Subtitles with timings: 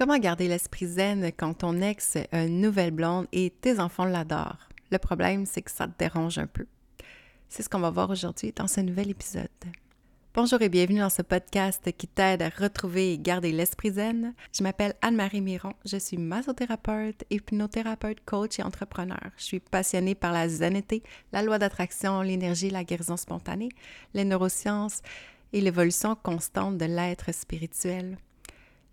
[0.00, 4.70] Comment garder l'esprit zen quand ton ex a une nouvelle blonde et tes enfants l'adorent?
[4.90, 6.64] Le problème, c'est que ça te dérange un peu.
[7.50, 9.50] C'est ce qu'on va voir aujourd'hui dans ce nouvel épisode.
[10.32, 14.32] Bonjour et bienvenue dans ce podcast qui t'aide à retrouver et garder l'esprit zen.
[14.56, 19.20] Je m'appelle Anne-Marie Miron, je suis massothérapeute, hypnothérapeute, coach et entrepreneur.
[19.36, 23.68] Je suis passionnée par la zenité, la loi d'attraction, l'énergie, la guérison spontanée,
[24.14, 25.02] les neurosciences
[25.52, 28.16] et l'évolution constante de l'être spirituel.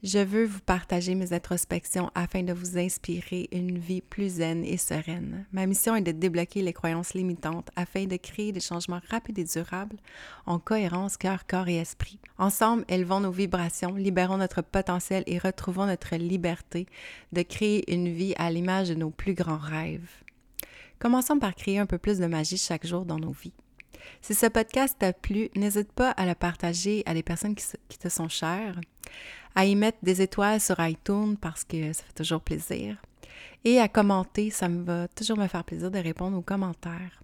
[0.03, 4.77] Je veux vous partager mes introspections afin de vous inspirer une vie plus zen et
[4.77, 5.47] sereine.
[5.51, 9.43] Ma mission est de débloquer les croyances limitantes afin de créer des changements rapides et
[9.43, 9.97] durables
[10.45, 12.19] en cohérence cœur, corps et esprit.
[12.37, 16.85] Ensemble, élevons nos vibrations, libérons notre potentiel et retrouvons notre liberté
[17.31, 20.11] de créer une vie à l'image de nos plus grands rêves.
[20.99, 23.53] Commençons par créer un peu plus de magie chaque jour dans nos vies.
[24.21, 28.09] Si ce podcast t'a plu, n'hésite pas à le partager à des personnes qui, te
[28.09, 28.79] sont chères,
[29.57, 32.95] à y mettre des étoiles sur iTunes parce que ça fait toujours plaisir,
[33.65, 37.23] et à commenter, ça me va toujours me faire plaisir de répondre aux commentaires.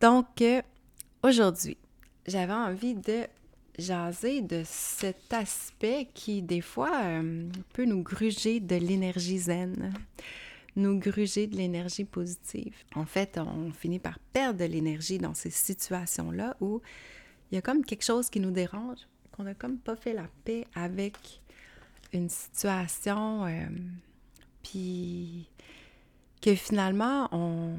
[0.00, 0.62] Donc, euh,
[1.24, 1.76] aujourd'hui,
[2.28, 3.26] j'avais envie de
[3.76, 9.92] jaser de cet aspect qui, des fois, euh, peut nous gruger de l'énergie zen
[10.76, 12.76] nous gruger de l'énergie positive.
[12.94, 16.82] En fait, on finit par perdre de l'énergie dans ces situations-là où
[17.50, 18.98] il y a comme quelque chose qui nous dérange,
[19.36, 21.40] qu'on n'a comme pas fait la paix avec
[22.12, 23.66] une situation, euh,
[24.62, 25.48] puis
[26.40, 27.74] que finalement, on,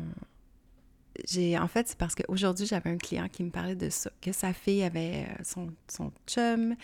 [1.27, 4.31] j'ai en fait, c'est parce qu'aujourd'hui, j'avais un client qui me parlait de ça, que
[4.31, 6.75] sa fille avait euh, son, son chum,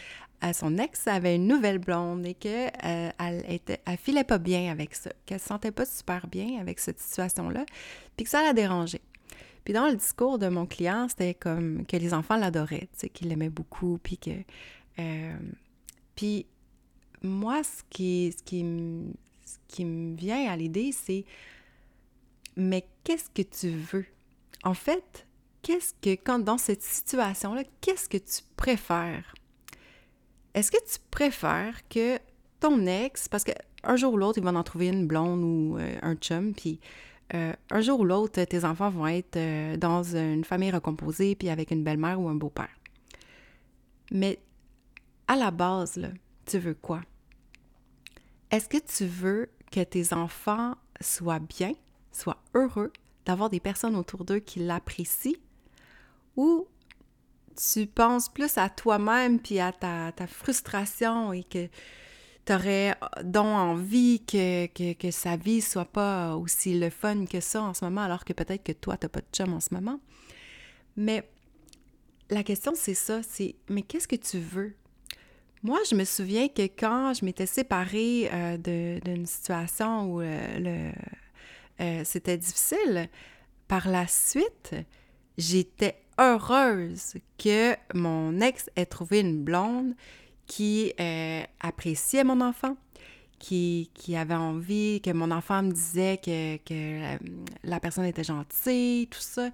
[0.44, 4.72] euh, son ex avait une nouvelle blonde et qu'elle euh, était, elle filait pas bien
[4.72, 7.66] avec ça, qu'elle se sentait pas super bien avec cette situation-là,
[8.16, 9.02] puis que ça la dérangeait.
[9.64, 13.10] Puis dans le discours de mon client, c'était comme que les enfants l'adoraient, tu sais,
[13.10, 14.32] qu'ils l'aimaient beaucoup, puis que...
[16.16, 16.46] puis
[17.22, 18.66] moi, ce qui, ce qui,
[19.46, 21.26] ce qui me vient à l'idée, c'est
[22.56, 24.06] mais qu'est-ce que tu veux?
[24.64, 25.26] En fait,
[25.62, 29.34] qu'est-ce que, quand dans cette situation-là, qu'est-ce que tu préfères?
[30.54, 32.20] Est-ce que tu préfères que
[32.60, 35.98] ton ex, parce qu'un jour ou l'autre, il va en trouver une blonde ou euh,
[36.02, 36.80] un chum, puis
[37.34, 41.50] euh, un jour ou l'autre, tes enfants vont être euh, dans une famille recomposée, puis
[41.50, 42.70] avec une belle-mère ou un beau-père.
[44.12, 44.40] Mais
[45.28, 46.00] à la base,
[46.46, 47.02] tu veux quoi?
[48.52, 51.74] Est-ce que tu veux que tes enfants soient bien,
[52.12, 52.92] soient heureux,
[53.26, 55.40] d'avoir des personnes autour d'eux qui l'apprécient?
[56.36, 56.68] Ou
[57.56, 61.68] tu penses plus à toi-même puis à ta, frustration et que
[62.46, 67.62] tu aurais donc envie que, que, sa vie soit pas aussi le fun que ça
[67.62, 69.74] en ce moment, alors que peut-être que toi, tu n'as pas de chum en ce
[69.74, 70.00] moment.
[70.98, 71.24] Mais
[72.30, 74.76] la question, c'est ça, c'est mais qu'est-ce que tu veux?
[75.62, 80.92] Moi, je me souviens que quand je m'étais séparée euh, d'une situation où euh,
[81.80, 83.08] euh, c'était difficile.
[83.70, 84.76] Par la suite,
[85.38, 89.96] j'étais heureuse que mon ex ait trouvé une blonde
[90.48, 92.78] qui euh, appréciait mon enfant,
[93.40, 97.18] qui, qui, avait envie, que mon enfant me disait que, que euh,
[97.64, 99.50] la personne était gentille, tout ça.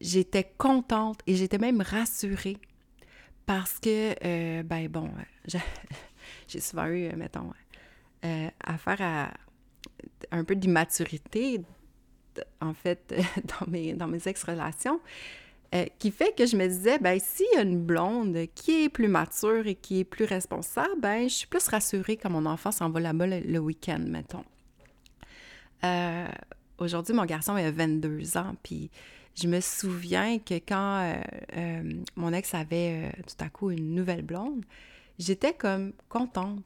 [0.00, 2.56] j'étais contente et j'étais même rassurée
[3.46, 5.10] parce que, ben bon,
[6.48, 7.52] j'ai souvent eu, mettons,
[8.64, 9.30] affaire à
[10.30, 11.62] un peu d'immaturité,
[12.60, 13.14] en fait,
[13.60, 15.00] dans mes, dans mes ex-relations,
[15.72, 18.88] euh, qui fait que je me disais, ben s'il y a une blonde qui est
[18.88, 22.72] plus mature et qui est plus responsable, ben je suis plus rassurée quand mon enfant
[22.72, 24.44] s'en va là-bas le, week-end, mettons.
[25.84, 26.26] Euh,
[26.78, 28.90] aujourd'hui, mon garçon a 22 ans, puis
[29.40, 31.14] je me souviens que quand
[31.56, 34.64] euh, mon ex avait tout à coup une nouvelle blonde,
[35.20, 36.64] j'étais comme contente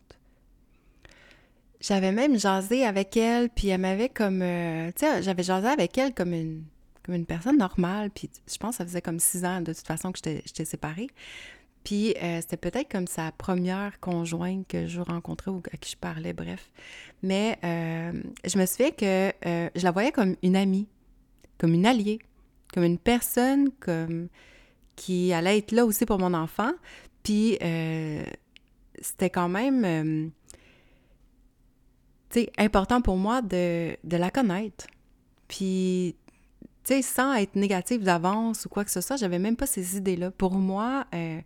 [1.80, 4.38] j'avais même jasé avec elle, puis elle m'avait comme...
[4.38, 6.64] Tu sais, j'avais jasé avec elle comme une,
[7.04, 9.86] comme une personne normale, puis je pense que ça faisait comme six ans de toute
[9.86, 11.08] façon que j'étais séparée.
[11.84, 15.96] Puis euh, c'était peut-être comme sa première conjointe que je rencontrais ou à qui je
[15.96, 16.70] parlais, bref.
[17.22, 18.12] Mais euh,
[18.44, 20.88] je me souviens que je la voyais comme une amie,
[21.58, 22.20] comme une alliée,
[22.72, 24.28] comme une personne comme
[24.96, 26.72] qui allait être là aussi pour mon enfant.
[27.22, 27.58] Puis
[29.02, 30.32] c'était quand même
[32.58, 34.86] important pour moi de, la connaître.
[35.48, 36.16] Puis,
[36.84, 39.96] tu sais, sans être négative d'avance ou quoi que ce soit, j'avais même pas ces
[39.96, 40.30] idées-là.
[40.30, 41.40] Pour moi, euh,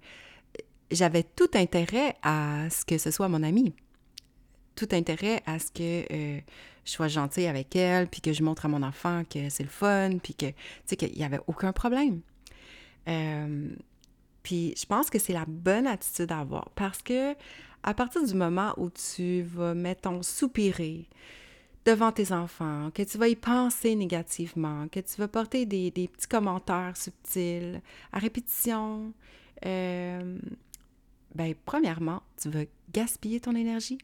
[0.90, 3.74] j'avais tout intérêt à ce que ce soit mon amie.
[4.74, 6.40] Tout intérêt à ce que euh,
[6.84, 9.68] je sois gentille avec elle, puis que je montre à mon enfant que c'est le
[9.68, 10.54] fun, puis que, tu
[10.86, 12.20] sais, qu'il n'y avait aucun problème.
[13.08, 13.70] Euh,
[14.42, 17.34] Puis je pense que c'est la bonne attitude à avoir parce que
[17.82, 21.06] à partir du moment où tu vas, mettons, soupirer
[21.88, 26.28] devant tes enfants, que tu vas y penser négativement, que tu vas porter des, petits
[26.28, 27.80] commentaires subtils
[28.12, 29.14] à répétition,
[29.64, 30.38] euh,
[31.34, 33.96] ben, premièrement, tu vas gaspiller ton énergie.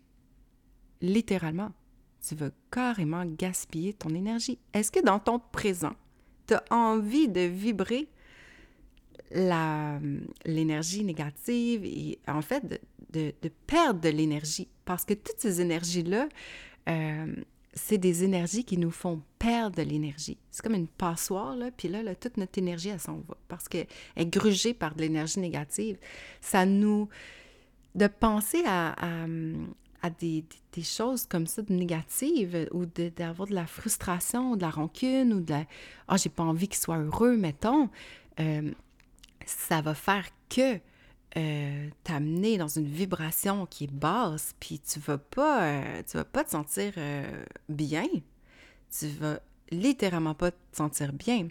[1.03, 1.73] Littéralement,
[2.27, 4.59] tu vas carrément gaspiller ton énergie.
[4.73, 5.93] Est-ce que dans ton présent,
[6.47, 8.09] tu as envie de vibrer
[10.47, 13.35] l'énergie négative et en fait de,
[13.67, 14.69] perdre de l'énergie?
[14.87, 16.29] Parce que toutes ces énergies-là,
[16.89, 17.35] euh,
[17.75, 20.39] c'est des énergies qui nous font perdre de l'énergie.
[20.51, 23.87] C'est comme une passoire, là, puis là, toute notre énergie, elle s'en va parce qu'elle
[24.17, 25.99] est grugée par de l'énergie négative.
[26.41, 27.09] Ça nous...
[27.95, 28.97] De penser à,
[30.03, 30.45] à, des,
[30.83, 35.41] choses comme ça, de négatives, ou d'avoir de, la frustration, ou de la rancune, ou
[35.41, 35.65] de la...
[36.09, 37.89] «Ah, j'ai pas envie qu'il soit heureux, mettons
[38.41, 38.73] euh,
[39.47, 40.81] ça va faire que
[41.37, 46.25] euh, t'amener dans une vibration qui est basse, puis tu vas pas, euh, tu vas
[46.25, 48.07] pas te sentir euh, bien.
[48.97, 49.41] Tu vas
[49.71, 51.49] littéralement pas te sentir bien.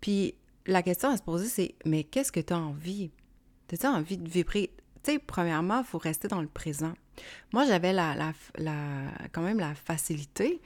[0.00, 0.34] Puis
[0.66, 3.10] la question à se poser, c'est mais qu'est-ce que tu as envie?
[3.68, 4.70] Tu as envie de vibrer?
[5.02, 6.92] Tu premièrement, il faut rester dans le présent.
[7.52, 10.60] Moi, j'avais la, la, la, quand même la facilité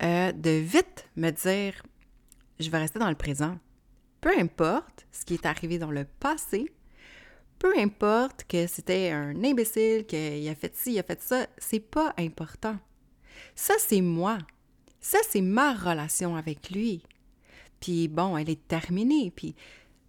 [0.00, 1.82] de vite me dire
[2.60, 3.58] je vais rester dans le présent.
[4.20, 6.70] Peu importe ce qui est arrivé dans le passé,
[7.58, 11.80] peu importe que c'était un imbécile, qu'il a fait ci, il a fait ça, c'est
[11.80, 12.76] pas important.
[13.54, 14.38] Ça, c'est moi.
[15.00, 17.02] Ça, c'est ma relation avec lui.
[17.80, 19.32] Puis bon, elle est terminée.
[19.34, 19.54] Puis,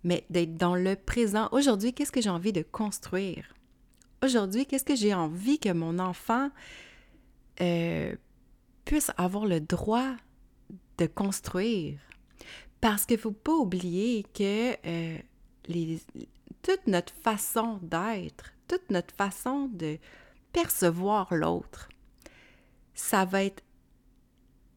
[0.04, 1.50] mais d'être dans le présent.
[1.52, 3.54] Aujourd'hui, qu'est-ce que j'ai envie de construire?
[4.24, 6.50] Aujourd'hui, qu'est-ce que j'ai envie que mon enfant
[7.62, 8.16] euh,
[8.86, 10.16] puisse avoir le droit
[10.98, 12.00] de construire?
[12.82, 15.18] Parce qu'il ne faut pas oublier que euh,
[15.68, 16.00] les,
[16.62, 19.98] toute notre façon d'être, toute notre façon de
[20.52, 21.90] percevoir l'autre,
[22.94, 23.64] ça va être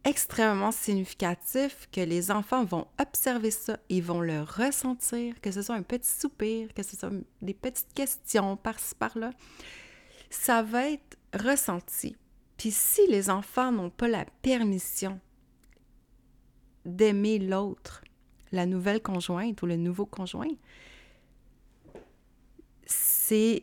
[0.04, 5.74] extrêmement significatif que les enfants vont observer ça, ils vont le ressentir, que ce soit
[5.74, 7.10] un petit soupir, que ce soit
[7.42, 9.30] des petites questions par-ci par-là.
[10.30, 12.16] Ça va être ressenti.
[12.56, 15.20] Puis si les enfants n'ont pas la permission
[16.84, 18.02] d'aimer l'autre,
[18.52, 20.50] la nouvelle conjointe ou le nouveau conjoint,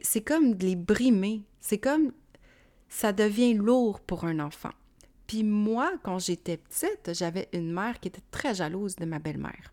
[0.02, 1.42] c'est comme de les brimer.
[1.60, 2.12] C'est comme
[2.90, 4.72] ça devient lourd pour un enfant.
[5.28, 9.72] Puis moi, quand j'étais petite, j'avais une mère qui était très jalouse de ma belle-mère.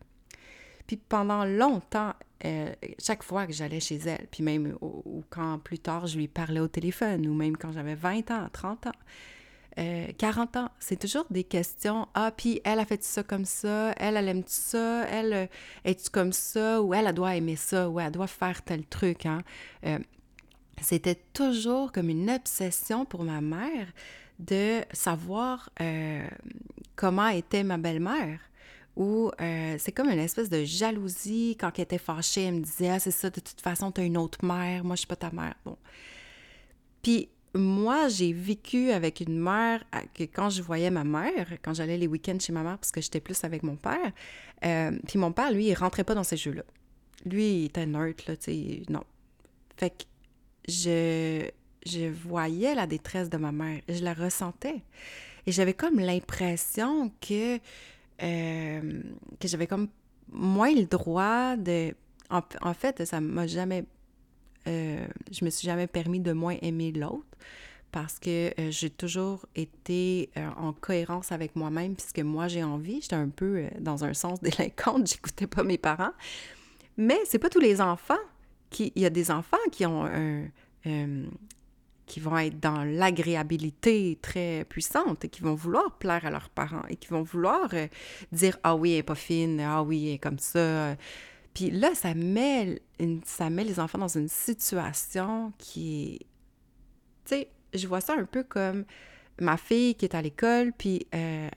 [0.85, 2.13] Puis pendant longtemps,
[2.43, 6.27] euh, chaque fois que j'allais chez elle, puis même ou, quand plus tard je lui
[6.27, 8.91] parlais au téléphone, ou même quand j'avais 20 ans, 30 ans,
[9.75, 12.07] 40 euh, ans, c'est toujours des questions.
[12.13, 15.47] Ah, puis elle a fait ça comme ça, elle, elle aime ça, elle, euh,
[15.83, 19.25] est-tu comme ça, ou elle, doit aimer ça, ou elle doit faire tel truc.
[19.25, 19.41] Hein?
[19.85, 19.99] Euh,
[20.81, 23.87] c'était toujours comme une obsession pour ma mère
[24.39, 25.69] de savoir
[26.97, 28.39] comment était ma belle-mère.
[28.97, 29.31] Ou
[29.77, 31.55] c'est comme une espèce de jalousie.
[31.57, 34.03] Quand elle était fâchée, elle me disait Ah, c'est ça, de toute façon, tu as
[34.03, 35.55] une autre mère, moi, je suis pas ta mère.
[35.63, 35.77] Bon.
[37.01, 41.97] Puis moi, j'ai vécu avec une mère que quand je voyais ma mère, quand j'allais
[41.97, 44.11] les week-ends chez ma mère, parce que j'étais plus avec mon père,
[44.65, 46.63] euh, puis mon père, lui, il rentrait pas dans ces jeux-là.
[47.25, 49.03] Lui, il était neutre, là, tu sais, non.
[49.77, 50.03] Fait que
[50.67, 54.83] je, voyais la détresse de ma mère, je la ressentais.
[55.47, 57.59] Et j'avais comme l'impression que,
[58.21, 59.01] euh,
[59.39, 59.87] que j'avais comme
[60.31, 61.93] moins le droit de...
[62.29, 63.85] En, en fait, ça m'a jamais
[64.67, 67.25] euh, je me suis jamais permis de moins aimer l'autre
[67.91, 73.01] parce que euh, j'ai toujours été euh, en cohérence avec moi-même puisque moi j'ai envie.
[73.01, 76.13] J'étais un peu dans un sens délinquante, j'écoutais pas mes parents.
[76.97, 78.15] Mais c'est pas tous les enfants
[78.69, 78.91] qui.
[78.95, 80.45] Il y a des enfants qui ont un.
[82.05, 86.83] qui vont être dans l'agréabilité très puissante et qui vont vouloir plaire à leurs parents
[86.89, 87.69] et qui vont vouloir
[88.31, 90.95] dire Ah oui, elle est pas fine, ah oui, elle est comme ça.
[91.55, 92.81] Puis là, ça met,
[93.23, 96.19] ça met les enfants dans une situation qui.
[97.23, 98.85] Tu sais, je vois ça un peu comme
[99.41, 101.07] ma fille qui est à l'école, puis...
[101.15, 101.49] Euh,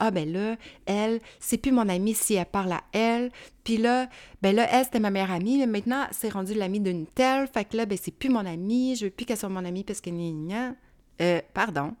[0.00, 3.32] ah ben là, elle, c'est plus mon amie si elle parle à elle.
[3.64, 4.08] Puis là,
[4.42, 5.58] ben là, elle, c'était ma meilleure amie.
[5.58, 7.48] Mais maintenant, c'est rendu l'amie d'une telle.
[7.48, 8.94] Fait que là, ben c'est plus mon amie.
[8.94, 10.74] Je veux plus qu'elle soit mon amie parce que gna,
[11.20, 11.96] Euh, pardon.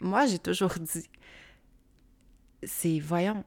[0.00, 1.04] Moi, j'ai toujours dit,
[2.64, 3.44] c'est, voyons,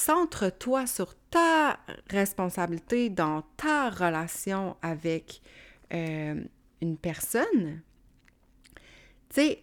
[0.00, 1.78] Centre-toi sur ta
[2.08, 5.42] responsabilité dans ta relation avec
[5.92, 6.42] euh,
[6.80, 7.82] une personne.
[9.28, 9.62] Tu sais,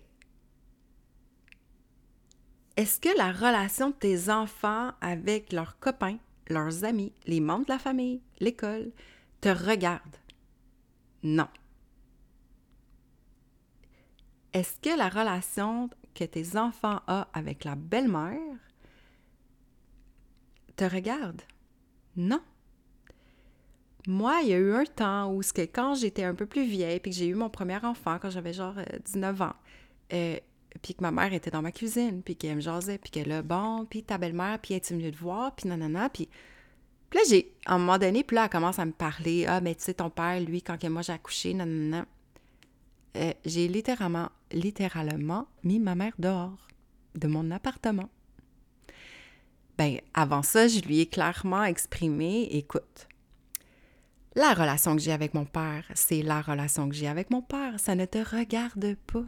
[2.76, 7.72] est-ce que la relation de tes enfants avec leurs copains, leurs amis, les membres de
[7.72, 8.92] la famille, l'école,
[9.42, 10.22] te regardent.
[11.24, 11.48] Non.
[14.54, 18.67] Est-ce que la relation que tes enfants ont avec la belle-mère
[20.78, 21.42] te regarde?
[22.16, 22.42] Non.
[24.08, 27.00] Moi, il y a eu un temps où, que quand j'étais un peu plus vieille,
[27.02, 29.54] puis que j'ai eu mon premier enfant quand j'avais genre 19 euh, ans,
[30.14, 30.38] euh,
[30.82, 33.42] puis que ma mère était dans ma cuisine, puis qu'elle me jasait, puis qu'elle a
[33.42, 36.30] bon, puis ta belle-mère, puis es-tu mieux de voir, puis nanana, puis...
[37.10, 39.62] Puis là, j'ai, à un moment donné, puis là, elle commence à me parler, «Ah,
[39.62, 42.06] mais tu sais, ton père, lui, quand moi j'ai accouché, nanana...
[43.16, 46.68] Euh, j'ai littéralement, littéralement mis ma mère dehors
[47.16, 48.10] de mon appartement.
[49.78, 53.08] Ben, avant ça, je lui ai clairement exprimé, écoute,
[54.36, 57.80] la relation que j'ai avec mon père, c'est la relation que j'ai avec mon père,
[57.80, 59.26] ça ne te regarde pas.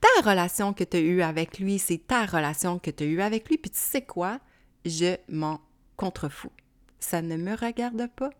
[0.00, 3.20] Ta relation que tu as eue avec lui, c'est ta relation que tu as eue
[3.22, 4.38] avec lui, puis tu sais quoi?
[4.84, 5.60] Je m'en
[5.96, 6.52] contrefous.
[7.00, 8.30] Ça ne me regarde pas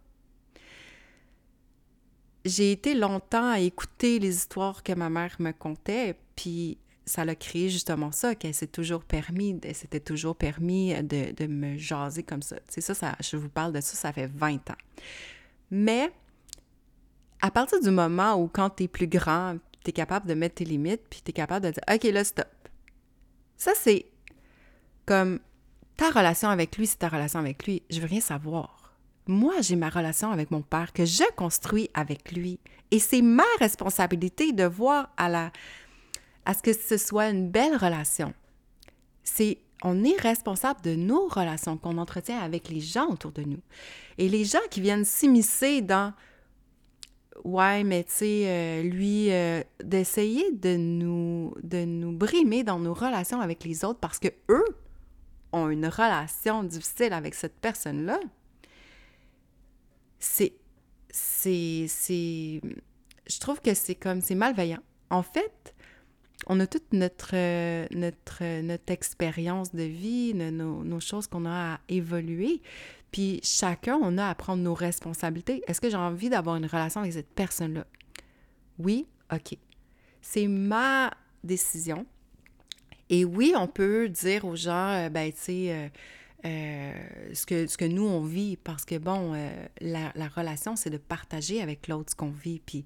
[2.47, 7.35] j'ai été longtemps à écouter les histoires que ma mère me contait, puis ça l'a
[7.35, 12.43] créé justement ça, qu'elle s'est toujours permis, elle s'était toujours permis de, me jaser comme
[12.43, 12.57] ça.
[12.69, 14.77] C'est ça, ça, je vous parle de ça, ça fait 20 ans.
[15.71, 16.11] Mais
[17.41, 20.65] à partir du moment où quand tu plus grand, tu es capable de mettre tes
[20.65, 22.49] limites, puis tu capable de dire OK, là, stop.
[23.57, 24.07] Ça, c'est
[25.07, 25.39] comme
[25.97, 27.83] ta relation avec lui, c'est ta relation avec lui.
[27.89, 28.77] Je veux rien savoir
[29.27, 32.59] moi, j'ai ma relation avec mon père que je construis avec lui.
[32.91, 35.51] Et c'est ma responsabilité de voir à, la,
[36.47, 38.33] à ce que ce soit une belle relation.
[39.23, 43.61] C'est on est responsable de nos relations qu'on entretient avec les gens autour de nous.
[44.17, 46.15] Et les gens qui viennent s'immiscer dans
[47.45, 52.95] Ouais, mais tu sais, euh, lui, euh, d'essayer de nous, de nous brimer dans nos
[52.95, 54.65] relations avec les autres parce que eux
[55.53, 58.19] ont une relation difficile avec cette personne-là,
[60.19, 60.55] c'est.
[61.11, 61.87] C'est.
[61.89, 62.61] c'est
[63.27, 64.23] je trouve que c'est comme.
[64.23, 64.81] C'est malveillant.
[65.11, 65.75] En fait,
[66.47, 67.35] on a toute notre,
[67.95, 72.61] notre, notre expérience de vie, nos, choses qu'on a à évoluer.
[73.11, 75.63] Puis chacun, on a à prendre nos responsabilités.
[75.67, 77.87] Est-ce que j'ai envie d'avoir une relation avec cette personne-là?
[78.79, 79.57] Oui, OK.
[80.21, 81.11] C'est ma
[81.43, 82.05] décision.
[83.09, 85.89] Et oui, on peut dire aux gens, euh, ben, tu sais, euh,
[86.47, 86.93] euh,
[87.33, 90.99] ce, que, ce que nous, on vit, parce que, bon, euh, la, relation, c'est de
[90.99, 92.61] partager avec l'autre ce qu'on vit.
[92.65, 92.85] Puis,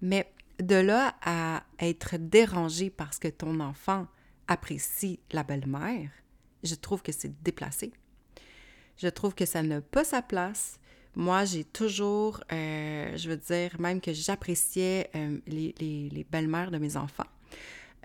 [0.00, 4.06] mais de là à être dérangé parce que ton enfant
[4.48, 6.10] apprécie la belle-mère,
[6.62, 7.92] je trouve que c'est déplacé.
[8.96, 10.78] Je trouve que ça n'a pas sa place.
[11.14, 15.10] Moi, j'ai toujours, euh, je veux dire, même que j'appréciais
[15.46, 17.26] les, les, les belles-mères de mes enfants.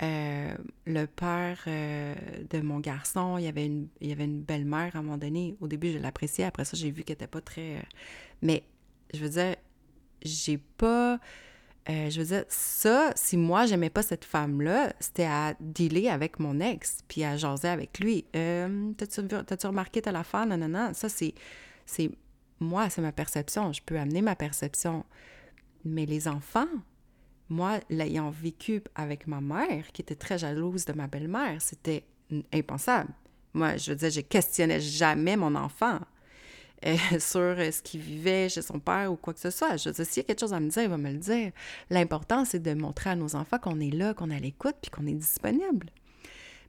[0.02, 0.56] Euh,
[0.88, 2.16] le père euh,
[2.50, 5.18] de mon garçon, il y avait une, il y avait une belle-mère à un moment
[5.18, 5.56] donné.
[5.62, 6.46] Au début, je l'appréciais.
[6.46, 7.78] Après ça, j'ai vu qu'elle n'était pas très.
[7.78, 7.82] Euh,
[8.42, 8.64] mais
[9.14, 9.56] je veux dire,
[10.24, 11.20] j'ai pas.
[11.88, 16.60] Je veux dire, ça, si moi, j'aimais pas cette femme-là, c'était à dealer avec mon
[16.60, 18.26] ex, puis à jaser avec lui.
[18.34, 20.46] T'as-tu, t'as-tu remarqué telle affaire?
[20.46, 20.92] Non, non, non.
[20.94, 21.34] Ça, c'est.
[21.86, 22.12] c'est
[22.60, 23.74] moi, c'est ma perception.
[23.74, 25.04] Je peux amener ma perception.
[25.84, 26.68] Mais les enfants,
[27.50, 32.06] moi, l'ayant vécu avec ma mère, qui était très jalouse de ma belle-mère, c'était
[32.54, 33.10] impensable.
[33.54, 36.00] Moi, je veux dire, je questionnais jamais mon enfant
[36.86, 39.78] euh, sur euh, ce qu'il vivait chez son père ou quoi que ce soit.
[39.78, 41.52] Je veux s'il y a quelque chose à me dire, il va me le dire.
[41.90, 45.06] L'important, c'est de montrer à nos enfants qu'on est là, qu'on à l'écoute, puis qu'on
[45.08, 45.90] est disponible.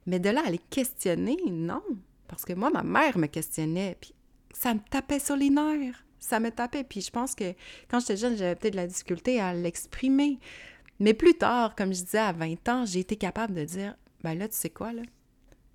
[0.05, 1.81] Mais de là à les questionner, non.
[2.27, 4.13] Parce que moi, ma mère me questionnait, puis
[4.53, 6.05] ça me tapait sur les nerfs.
[6.19, 6.83] Ça me tapait.
[6.83, 7.53] Puis je pense que
[7.89, 10.39] quand j'étais jeune, j'avais peut-être de la difficulté à l'exprimer.
[10.99, 14.37] Mais plus tard, comme je disais, à 20 ans, j'ai été capable de dire, ben
[14.37, 15.01] là, tu sais quoi, là?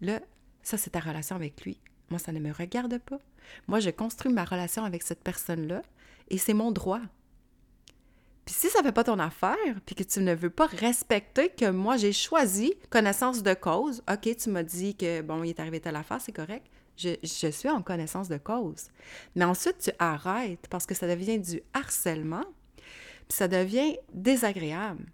[0.01, 0.21] Là,
[0.63, 1.81] ça, c'est ta relation avec lui.
[2.11, 3.19] Moi, ça ne me regarde pas.
[3.67, 5.83] Moi, je construis ma relation avec cette personne-là
[6.29, 7.01] et c'est mon droit.
[8.45, 11.51] Puis si ça ne fait pas ton affaire, puis que tu ne veux pas respecter
[11.51, 15.61] que moi, j'ai choisi connaissance de cause, OK, tu m'as dit que, bon, il est
[15.61, 16.67] arrivé telle affaire, c'est correct.
[16.97, 18.89] Je, je, suis en connaissance de cause.
[19.37, 22.45] Mais ensuite, tu arrêtes parce que ça devient du harcèlement,
[23.29, 25.05] puis ça devient désagréable.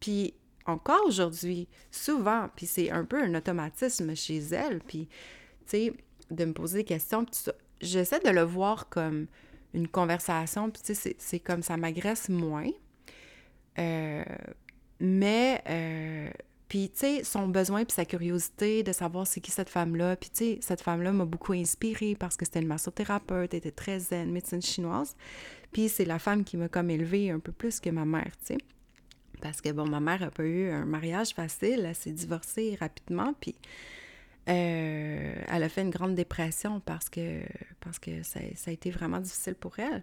[0.00, 0.34] Puis
[0.66, 5.08] encore aujourd'hui, souvent, puis c'est un peu un automatisme chez elle, puis,
[6.30, 7.26] de me poser des questions,
[7.80, 9.26] j'essaie de le voir comme
[9.74, 12.70] une conversation, puis tu sais, c'est comme ça m'agresse moins.
[13.78, 14.24] Euh,
[14.98, 16.30] mais, euh,
[16.68, 20.30] puis tu sais, son besoin puis sa curiosité de savoir c'est qui cette femme-là, puis
[20.30, 23.98] tu sais, cette femme-là m'a beaucoup inspirée parce que c'était une massothérapeute, elle était très
[24.00, 25.16] zen, médecine chinoise,
[25.72, 28.54] puis c'est la femme qui m'a comme élevée un peu plus que ma mère, tu
[28.54, 28.58] sais.
[29.40, 33.34] Parce que, bon, ma mère n'a pas eu un mariage facile, elle s'est divorcée rapidement,
[33.40, 33.54] puis
[34.48, 37.42] Euh, elle a fait une grande dépression parce que,
[37.80, 40.02] parce que ça, a été vraiment difficile pour elle.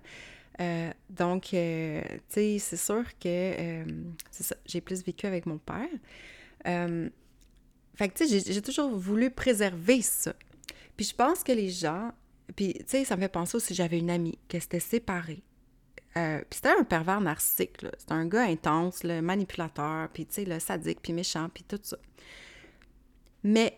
[0.59, 3.85] Euh, donc, euh, tu sais, c'est sûr que
[4.31, 5.89] c'est ça, j'ai plus vécu avec mon père.
[6.63, 10.33] fait que, tu sais, j'ai toujours voulu préserver ça.
[10.95, 12.11] Puis je pense que les gens,
[12.55, 15.43] puis tu sais, ça me fait penser aussi, j'avais une amie qui s'était séparée.
[16.13, 21.01] puis c'était un pervers narcissique, C'était un gars intense, le manipulateur, puis tu sais, sadique,
[21.01, 21.97] puis méchant, puis tout ça.
[23.43, 23.77] Mais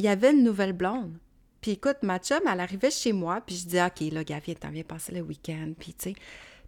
[0.00, 1.12] il y avait une nouvelle blonde.
[1.60, 4.54] Puis écoute, ma chum, elle arrivait chez moi, puis je disais, OK, là, gars, viens,
[4.54, 6.14] t'en viens passer le week-end, puis tu sais.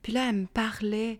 [0.02, 1.18] Puis là, elle me parlait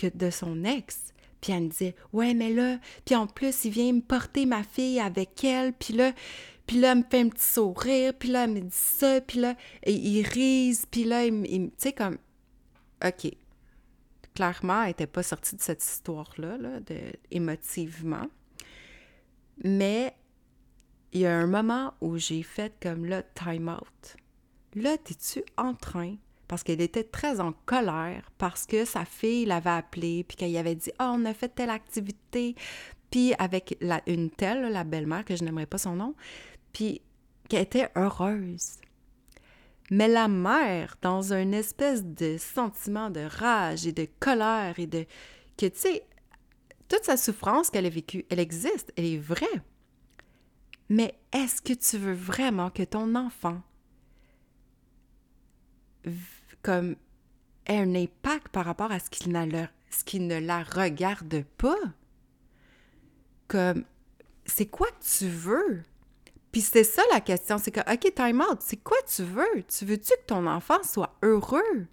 [0.00, 1.12] de, de son ex.
[1.40, 4.62] Puis elle me disait, ouais, mais là, puis en plus, il vient me porter ma
[4.62, 6.12] fille avec elle, puis là,
[6.68, 9.40] puis là, elle me fait un petit sourire, puis là, elle me dit ça, puis
[9.40, 12.18] là, il rise, puis là, il, tu sais, comme,
[13.04, 13.28] OK.
[14.36, 16.96] Clairement, elle n'était pas sortie de cette histoire-là, là, de,
[17.32, 18.28] émotivement.
[19.64, 20.14] Mais
[21.14, 24.16] il y a un moment où j'ai fait comme là, time out.
[24.74, 26.16] Là, t'es-tu en train?
[26.48, 30.74] Parce qu'elle était très en colère parce que sa fille l'avait appelée, puis qu'elle avait
[30.74, 32.56] dit oh, on a fait telle activité,
[33.10, 36.14] puis avec la, une telle, la belle-mère, que je n'aimerais pas son nom,
[36.72, 37.00] puis
[37.48, 38.78] qu'elle était heureuse.
[39.90, 45.06] Mais la mère, dans un espèce de sentiment de rage et de colère et de.
[45.56, 46.06] que, tu sais,
[46.88, 49.62] toute sa souffrance qu'elle a vécue, elle existe, elle est vraie.
[50.88, 53.62] Mais est-ce que tu veux vraiment que ton enfant
[56.62, 56.96] comme
[57.66, 59.32] ait un impact par rapport à ce qu'il
[60.26, 61.78] ne la regarde pas?
[63.48, 63.84] Comme,
[64.46, 65.82] c'est quoi que tu veux?
[66.52, 69.62] Puis c'est ça la question, c'est que, OK, time out, c'est quoi tu veux?
[69.68, 71.86] Tu veux-tu que ton enfant soit heureux?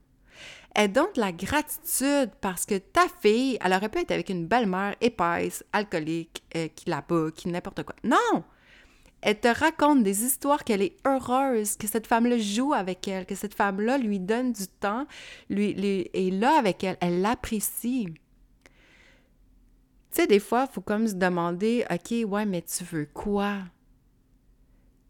[0.77, 4.95] Et donc la gratitude parce que ta fille, elle aurait pu être avec une belle-mère
[5.01, 7.95] épaisse, alcoolique, euh, qui la bat, qui n'importe quoi.
[8.03, 8.43] Non!
[9.21, 13.35] Elle te raconte des histoires qu'elle est heureuse, que cette femme-là joue avec elle, que
[13.35, 15.05] cette femme-là lui donne du temps,
[15.49, 15.75] lui,
[16.13, 18.07] est là avec elle, elle l'apprécie.
[20.11, 23.59] Tu sais, des fois, il faut comme se demander, OK, ouais, mais tu veux quoi?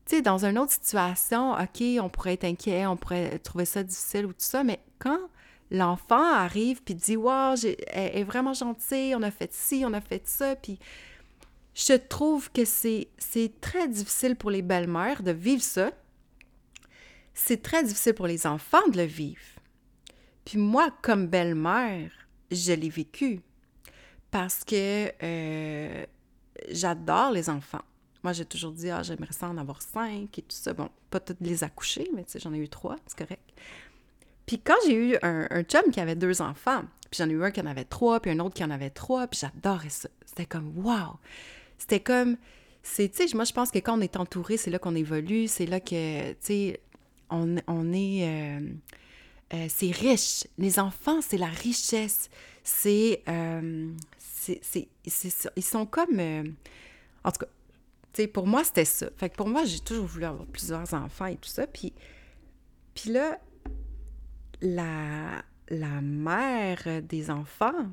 [0.05, 3.81] Tu sais, dans une autre situation, OK, on pourrait être inquiet, on pourrait trouver ça
[3.81, 5.19] difficile ou tout ça, mais quand
[5.71, 7.55] l'enfant arrive puis dit, wow,
[7.87, 10.77] elle est vraiment gentille, on a fait ci, on a fait ça, puis
[11.73, 13.07] je trouve que c'est
[13.61, 15.91] très difficile pour les belles-mères de vivre ça.
[17.33, 19.39] C'est très difficile pour les enfants de le vivre.
[20.43, 22.11] Puis moi, comme belle-mère,
[22.51, 23.41] je l'ai vécu
[24.31, 26.05] parce que euh,
[26.69, 27.81] j'adore les enfants.
[28.23, 30.73] Moi, j'ai toujours dit, ah, j'aimerais ça en avoir cinq et tout ça.
[30.73, 33.49] Bon, pas toutes les accoucher, mais tu sais, j'en ai eu trois, c'est correct.
[34.45, 37.43] Puis quand j'ai eu un, un, chum qui avait deux enfants, puis j'en ai eu
[37.43, 40.09] un qui en avait trois, puis un autre qui en avait trois, puis j'adorais ça.
[40.25, 41.17] C'était comme, wow!
[41.81, 42.37] C'était comme,
[42.83, 45.47] c'est, tu sais, moi, je pense que quand on est entouré, c'est là qu'on évolue,
[45.47, 46.79] c'est là que, tu sais,
[47.31, 47.57] on,
[47.91, 48.69] est, euh,
[49.55, 50.45] euh, c'est riche.
[50.59, 52.29] Les enfants, c'est la richesse.
[52.63, 53.89] C'est, euh,
[54.19, 54.89] c'est,
[55.55, 57.51] ils sont comme, en tout cas,
[58.13, 59.07] tu sais, pour moi, c'était ça.
[59.17, 61.65] Fait que pour moi, j'ai toujours voulu avoir plusieurs enfants et tout ça.
[61.65, 61.93] Puis,
[62.93, 63.39] puis là,
[64.61, 67.89] la, la mère des enfants,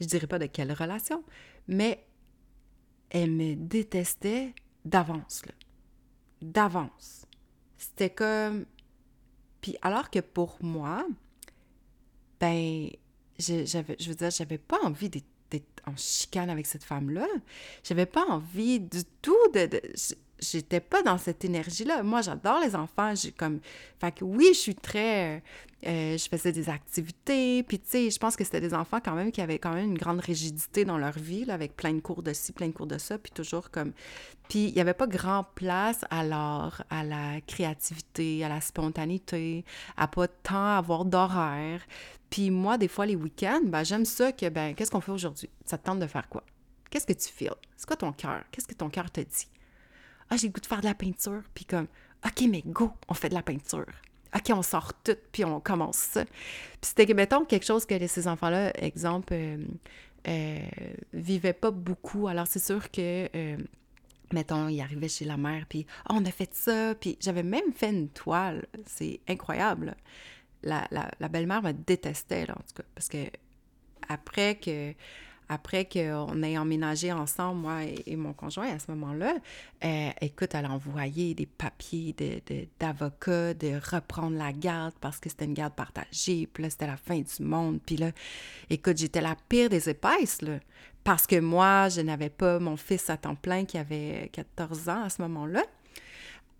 [0.00, 1.22] je dirais pas de quelle relation,
[1.68, 2.02] mais
[3.10, 5.42] elle me détestait d'avance.
[6.40, 7.26] D'avance.
[7.76, 8.66] C'était comme...
[9.60, 11.06] Puis alors que pour moi,
[12.40, 12.88] ben,
[13.38, 17.26] j'avais, je veux dire, j'avais pas envie d'être en chicane avec cette femme-là.
[17.84, 19.68] J'avais pas envie du tout de
[20.40, 22.02] j'étais pas dans cette énergie-là.
[22.02, 23.14] Moi, j'adore les enfants.
[23.14, 23.60] J'ai comme.
[24.00, 25.36] Fait que oui, je suis très.
[25.36, 25.40] Euh,
[25.86, 27.62] euh, je faisais des activités.
[27.62, 29.86] Puis, tu sais, je pense que c'était des enfants quand même qui avaient quand même
[29.86, 32.72] une grande rigidité dans leur vie, là, avec plein de cours de ci, plein de
[32.72, 33.18] cours de ça.
[33.18, 33.92] Puis toujours comme.
[34.48, 39.64] Puis, il n'y avait pas grand place à l'art, à la créativité, à la spontanéité,
[39.96, 41.80] à pas temps avoir d'horaire.
[42.30, 45.50] Puis, moi, des fois, les week-ends, ben, j'aime ça que, ben, qu'est-ce qu'on fait aujourd'hui?
[45.64, 46.44] Ça te tente de faire quoi?
[46.90, 47.54] Qu'est-ce que tu files?
[47.76, 48.42] C'est quoi ton cœur?
[48.50, 49.48] Qu'est-ce que ton cœur te dit?
[50.30, 51.42] Ah, j'ai le goût de faire de la peinture.
[51.54, 51.86] Puis comme,
[52.24, 53.86] OK, mais go, on fait de la peinture.
[54.34, 56.24] OK, on sort tout, puis on commence ça.
[56.24, 56.34] Puis
[56.82, 59.58] c'était, mettons, quelque chose que ces enfants-là, exemple, euh,
[60.28, 60.58] euh,
[61.12, 62.28] vivaient pas beaucoup.
[62.28, 63.56] Alors, c'est sûr que, euh,
[64.32, 67.72] mettons, ils arrivaient chez la mère, puis ah, on a fait ça, puis j'avais même
[67.74, 68.66] fait une toile.
[68.86, 69.96] C'est incroyable.
[70.62, 73.26] La, la, la belle-mère me détestait, là, en tout cas, parce que
[74.08, 74.94] après que
[75.50, 79.34] après qu'on ait emménagé ensemble, moi et, mon conjoint à ce moment-là,
[79.84, 82.14] euh, écoute, elle a envoyé des papiers
[82.78, 86.86] d'avocat, de, de, reprendre la garde parce que c'était une garde partagée, puis là, c'était
[86.86, 87.80] la fin du monde.
[87.84, 88.12] Puis là,
[88.70, 90.60] écoute, j'étais la pire des épaisses, là,
[91.02, 95.02] parce que moi, je n'avais pas mon fils à temps plein qui avait 14 ans
[95.02, 95.64] à ce moment-là.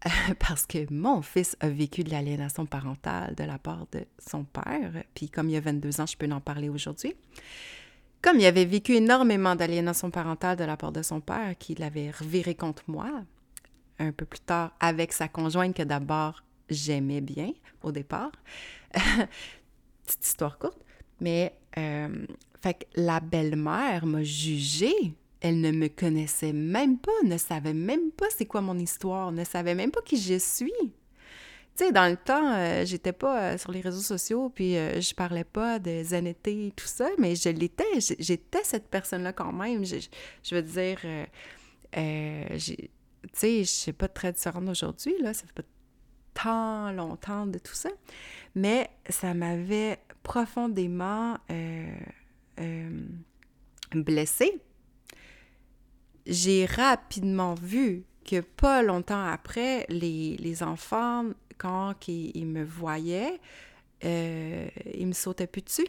[0.40, 4.90] parce que mon fils a vécu de l'aliénation parentale de la part de son père,
[5.14, 7.14] puis comme il a 22 ans, je peux en parler aujourd'hui.
[8.22, 12.10] Comme il avait vécu énormément d'aliénation parentale de la part de son père, qui l'avait
[12.10, 13.10] reviré contre moi,
[13.98, 17.52] un peu plus tard avec sa conjointe que d'abord j'aimais bien
[17.82, 18.32] au départ.
[18.92, 20.80] Petite histoire courte.
[21.20, 22.26] Mais, euh,
[22.60, 28.10] fait que la belle-mère m'a jugée elle ne me connaissait même pas, ne savait même
[28.10, 30.72] pas c'est quoi mon histoire, ne savait même pas qui je suis.
[31.76, 35.00] Tu sais, dans le temps, euh, j'étais pas euh, sur les réseaux sociaux, puis euh,
[35.00, 37.84] je parlais pas de zen et tout ça, mais je l'étais,
[38.18, 39.84] j'étais cette personne-là quand même.
[39.84, 41.00] Je, veux dire,
[41.92, 42.90] tu
[43.32, 45.68] sais, je sais pas très différente aujourd'hui, là, ça fait pas
[46.34, 47.90] tant longtemps de tout ça,
[48.54, 51.38] mais ça m'avait profondément
[53.92, 54.60] blessée
[56.26, 61.24] j'ai rapidement vu que pas longtemps après, les, enfants,
[61.60, 63.38] quand ils, me voyaient,
[64.04, 65.86] euh, ils me sautaient plus dessus.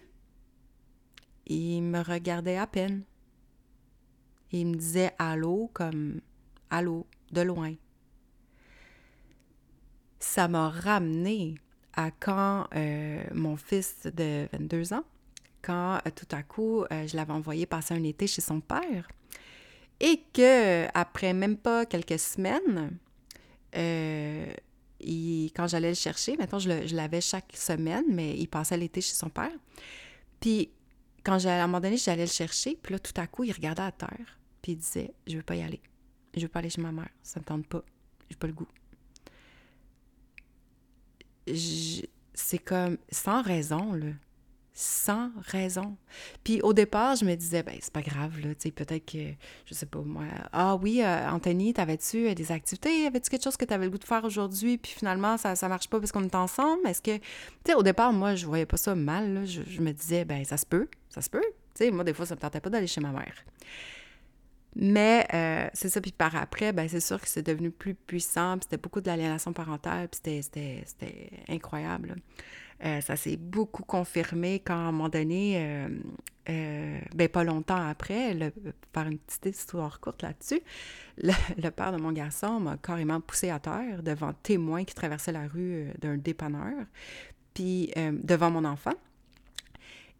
[1.47, 3.03] Ils me regardaient à peine.
[4.51, 6.19] Ils me disaient allô comme
[6.69, 7.73] allô, de loin.
[10.19, 11.55] Ça m'a ramené
[11.93, 15.05] à quand euh, mon fils de 22 ans,
[15.61, 19.07] quand euh, tout à coup, je l'avais envoyé passer un été chez son père
[20.01, 22.97] et que après même pas quelques semaines,
[23.75, 24.53] euh,
[25.55, 29.29] quand j'allais le chercher, maintenant je, l'avais chaque semaine, mais il passait l'été chez son
[29.29, 29.51] père.
[30.39, 30.69] Puis
[31.23, 33.83] quand à un moment donné, j'allais le chercher, puis là, tout à coup, il regardait
[33.83, 35.81] à terre, puis il disait Je veux pas y aller.
[36.35, 37.09] Je veux pas aller chez ma mère.
[37.23, 37.83] Ça me tente pas.
[38.29, 38.67] J'ai pas le goût.
[42.33, 44.07] C'est comme sans raison, là
[44.81, 45.95] sans raison.
[46.43, 49.31] Puis au départ, je me disais, ben c'est pas grave, là, tu sais, peut-être que,
[49.65, 53.05] je sais pas moi, ah oui, euh, Anthony, t'avais-tu euh, des activités?
[53.05, 54.79] Avais-tu quelque chose que tu avais le goût de faire aujourd'hui?
[54.79, 56.87] Puis finalement, ça, ça marche pas parce qu'on est ensemble?
[56.87, 57.23] Est-ce que, tu
[57.67, 59.45] sais, au départ, moi, je voyais pas ça mal, là.
[59.45, 61.45] Je, me disais, ben ça se peut, ça se peut.
[61.75, 63.35] Tu sais, moi, des fois, ça me tentait pas d'aller chez ma mère.
[64.75, 68.57] Mais euh, c'est ça, puis par après, ben c'est sûr que c'est devenu plus puissant,
[68.57, 72.15] puis c'était beaucoup de l'aliénation parentale, puis c'était incroyable.
[72.83, 75.89] Euh, ça s'est beaucoup confirmé quand, à un moment donné, euh,
[76.49, 78.51] euh, ben pas longtemps après, le,
[78.91, 80.61] par une petite histoire courte là-dessus,
[81.17, 85.47] le, père de mon garçon m'a carrément poussé à terre devant témoins qui traversaient la
[85.47, 86.85] rue d'un dépanneur,
[87.53, 87.91] puis
[88.23, 88.93] devant mon enfant.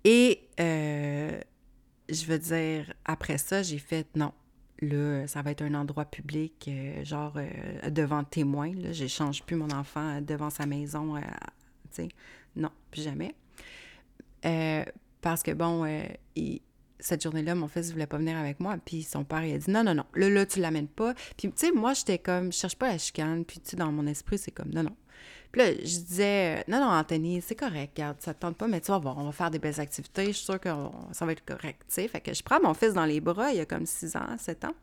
[0.04, 4.34] Et je veux dire, après ça, j'ai fait non.
[4.82, 6.69] Là, ça va être un endroit public,
[7.04, 7.38] genre
[7.89, 8.74] devant témoins.
[8.76, 11.24] Là, j'échange plus mon enfant devant sa maison, tu
[11.91, 12.10] sais
[12.56, 13.36] non, plus jamais.
[14.46, 14.84] Euh,
[15.22, 16.04] parce que, bon, euh,
[17.00, 18.78] cette journée-là, mon fils ne voulait pas venir avec moi.
[18.84, 21.14] Puis son père, il a dit non, non, non, là, là, tu l'amènes pas.
[21.38, 23.46] Puis, tu sais, moi, j'étais comme, je cherche pas la chicane.
[23.46, 24.96] Puis, tu sais, dans mon esprit, c'est comme, non, non.
[25.52, 28.80] Puis là, je disais, non, non, Anthony, c'est correct, regarde, ça te tente pas, mais
[28.80, 30.70] tu vas voir, on va faire des belles activités, je suis sûre que
[31.12, 32.08] ça va être correct, tu sais.
[32.08, 34.64] Fait que je prends mon fils dans les bras, il a comme 6 ans, 7
[34.64, 34.76] ans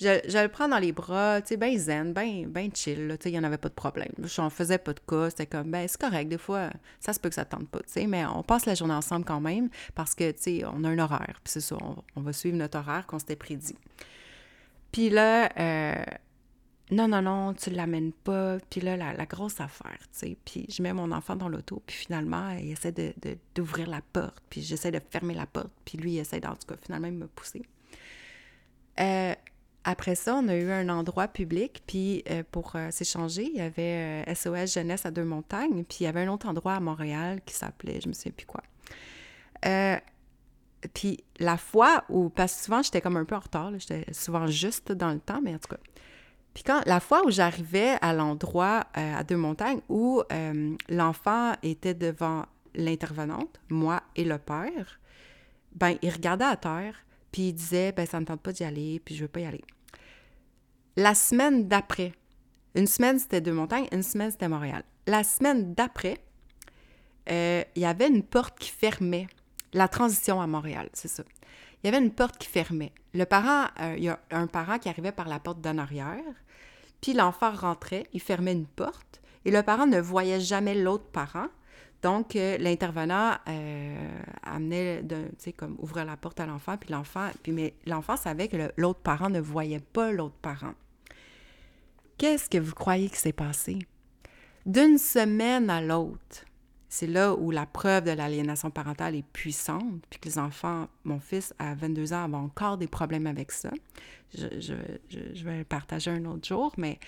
[0.00, 3.30] je, le prends dans les bras, tu sais, ben zen, ben, ben chill, tu sais,
[3.30, 4.12] il n'y en avait pas de problème.
[4.22, 7.20] Je n'en faisais pas de cas, c'était comme, ben c'est correct, des fois, ça se
[7.20, 9.40] peut que ça ne tente pas, tu sais, mais on passe la journée ensemble quand
[9.40, 11.76] même parce que, tu sais, on a un horaire, puis c'est ça,
[12.16, 13.76] on, va suivre notre horaire qu'on s'était prédit.
[14.90, 16.04] Puis là, euh,
[16.90, 18.58] non, non, non, tu ne l'amènes pas.
[18.70, 20.36] Puis là, la, grosse affaire, tu sais.
[20.44, 22.92] Puis je mets mon enfant dans l'auto, puis finalement, il essaie
[23.54, 26.54] d'ouvrir de, la porte, puis j'essaie de fermer la porte, puis lui, il essaie, en
[26.54, 27.62] tout cas, finalement, il me pousser.
[29.00, 29.34] Euh,
[29.84, 33.60] après ça, on a eu un endroit public, puis euh, pour euh, s'échanger, il y
[33.60, 37.40] avait SOS euh, Jeunesse à Deux-Montagnes, puis il y avait un autre endroit à Montréal
[37.44, 38.62] qui s'appelait, je me souviens plus quoi.
[40.94, 44.46] puis la fois où, parce que souvent j'étais comme un peu en retard, j'étais souvent
[44.46, 45.80] juste dans le temps, mais en tout cas.
[46.54, 50.22] Puis quand la fois où j'arrivais à l'endroit à Deux-Montagnes où
[50.88, 55.00] l'enfant était devant l'intervenante, moi et le père,
[55.74, 57.03] ben il regardait à terre,
[57.34, 59.44] puis il disait, ben ça ne tente pas d'y aller, puis je veux pas y
[59.44, 59.64] aller.
[60.94, 62.12] La semaine d'après,
[62.76, 64.84] une semaine c'était deux montagnes, une semaine c'était Montréal.
[65.08, 66.18] La semaine d'après,
[67.28, 69.26] euh, il y avait une porte qui fermait.
[69.72, 71.24] La transition à Montréal, c'est ça.
[71.82, 72.92] Il y avait une porte qui fermait.
[73.14, 76.22] Le parent, euh, il y a un parent qui arrivait par la porte d'en arrière,
[77.00, 81.48] puis l'enfant rentrait, il fermait une porte, et le parent ne voyait jamais l'autre parent,
[82.04, 87.50] Donc, l'intervenant euh, amenait, tu sais, comme ouvrir la porte à l'enfant, puis l'enfant, puis
[87.50, 90.74] mais l'enfant savait que l'autre parent ne voyait pas l'autre parent.
[92.18, 93.78] Qu'est-ce que vous croyez qui s'est passé?
[94.66, 96.44] D'une semaine à l'autre,
[96.90, 101.20] c'est là où la preuve de l'aliénation parentale est puissante, puis que les enfants, mon
[101.20, 103.70] fils à 22 ans, a encore des problèmes avec ça.
[104.36, 106.98] Je, je, vais le partager un autre jour, mais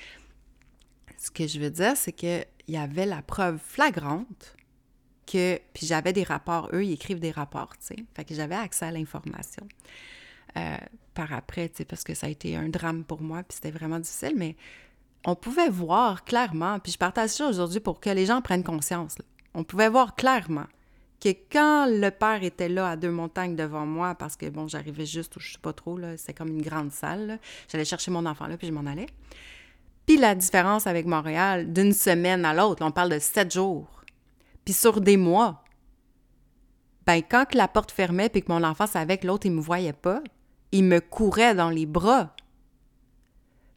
[1.19, 4.56] ce que je veux dire, c'est qu'il y avait la preuve flagrante
[5.27, 8.55] que, puis j'avais des rapports, eux, ils écrivent des rapports, tu sais, fait que j'avais
[8.55, 9.67] accès à l'information.
[10.57, 10.77] Euh,
[11.15, 13.71] par après, tu sais, parce que ça a été un drame pour moi, puis c'était
[13.71, 14.57] vraiment difficile, mais
[15.25, 19.19] on pouvait voir clairement, puis je partage ça aujourd'hui pour que les gens prennent conscience,
[19.55, 20.67] on pouvait voir clairement
[21.21, 25.07] que quand le père était là à deux montagnes devant moi, parce que bon, j'arrivais
[25.07, 27.39] juste, ou je sais pas trop, là, c'était comme une grande salle,
[27.71, 29.07] j'allais chercher mon enfant là, puis je m'en allais.
[30.07, 33.96] Puis la différence avec Montréal, d'une semaine à l'autre, on parle de sept jours,
[34.67, 35.65] puis sur des mois.
[37.07, 39.95] Ben, quand la porte fermait, puis que mon enfant savait que l'autre, il me voyait
[39.95, 40.23] pas,
[40.73, 42.35] il me courait dans les bras.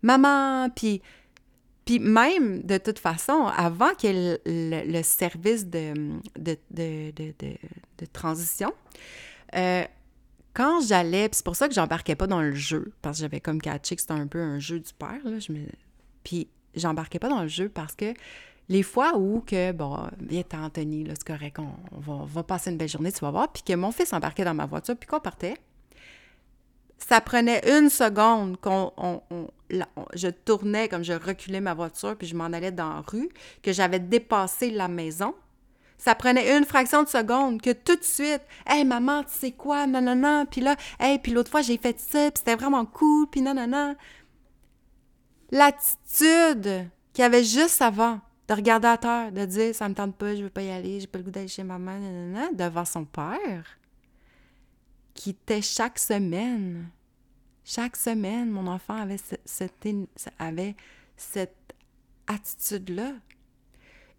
[0.01, 1.01] Maman, puis
[1.99, 8.73] même, de toute façon, avant ait le, service de, de, de, transition,
[9.55, 9.83] euh,
[10.53, 13.61] quand j'allais, c'est pour ça que j'embarquais pas dans le jeu, parce que j'avais comme
[13.61, 15.59] catché que c'était un peu un jeu du père, là, je me...
[16.23, 18.13] puis j'embarquais pas dans le jeu parce que
[18.69, 22.77] les fois où que, bon, viens Anthony, là, c'est correct, on, va, va, passer une
[22.77, 25.19] belle journée, tu vas voir, puis que mon fils embarquait dans ma voiture, puis qu'on
[25.19, 25.55] partait,
[26.99, 28.91] ça prenait une seconde qu'on
[30.13, 33.29] je tournais comme je reculais ma voiture puis je m'en allais dans la rue,
[33.63, 35.33] que j'avais dépassé la maison.
[35.97, 39.85] Ça prenait une fraction de seconde que tout de suite, hey maman, tu sais quoi,
[39.85, 42.85] non non non, puis là, hey, puis l'autre fois j'ai fait ça, puis c'était vraiment
[42.85, 43.95] cool, puis non non non.
[45.51, 50.15] L'attitude qu'il y avait juste avant de regarder à terre, de dire ça me tente
[50.15, 51.99] pas, je veux pas y aller, j'ai pas le goût d'aller chez maman,
[52.53, 53.77] devant son père
[55.13, 56.89] qui était chaque semaine.
[57.63, 59.85] Chaque semaine, mon enfant avait cette,
[62.25, 63.13] attitude-là.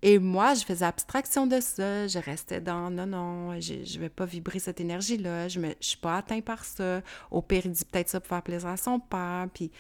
[0.03, 2.07] Et moi, je faisais abstraction de ça.
[2.07, 5.49] Je restais dans non, non, je ne vais pas vibrer cette énergie-là.
[5.49, 7.03] Je ne suis pas atteint par ça.
[7.33, 9.49] Au pire, il dit peut-être ça pour faire plaisir à son père.
[9.53, 9.73] Puis,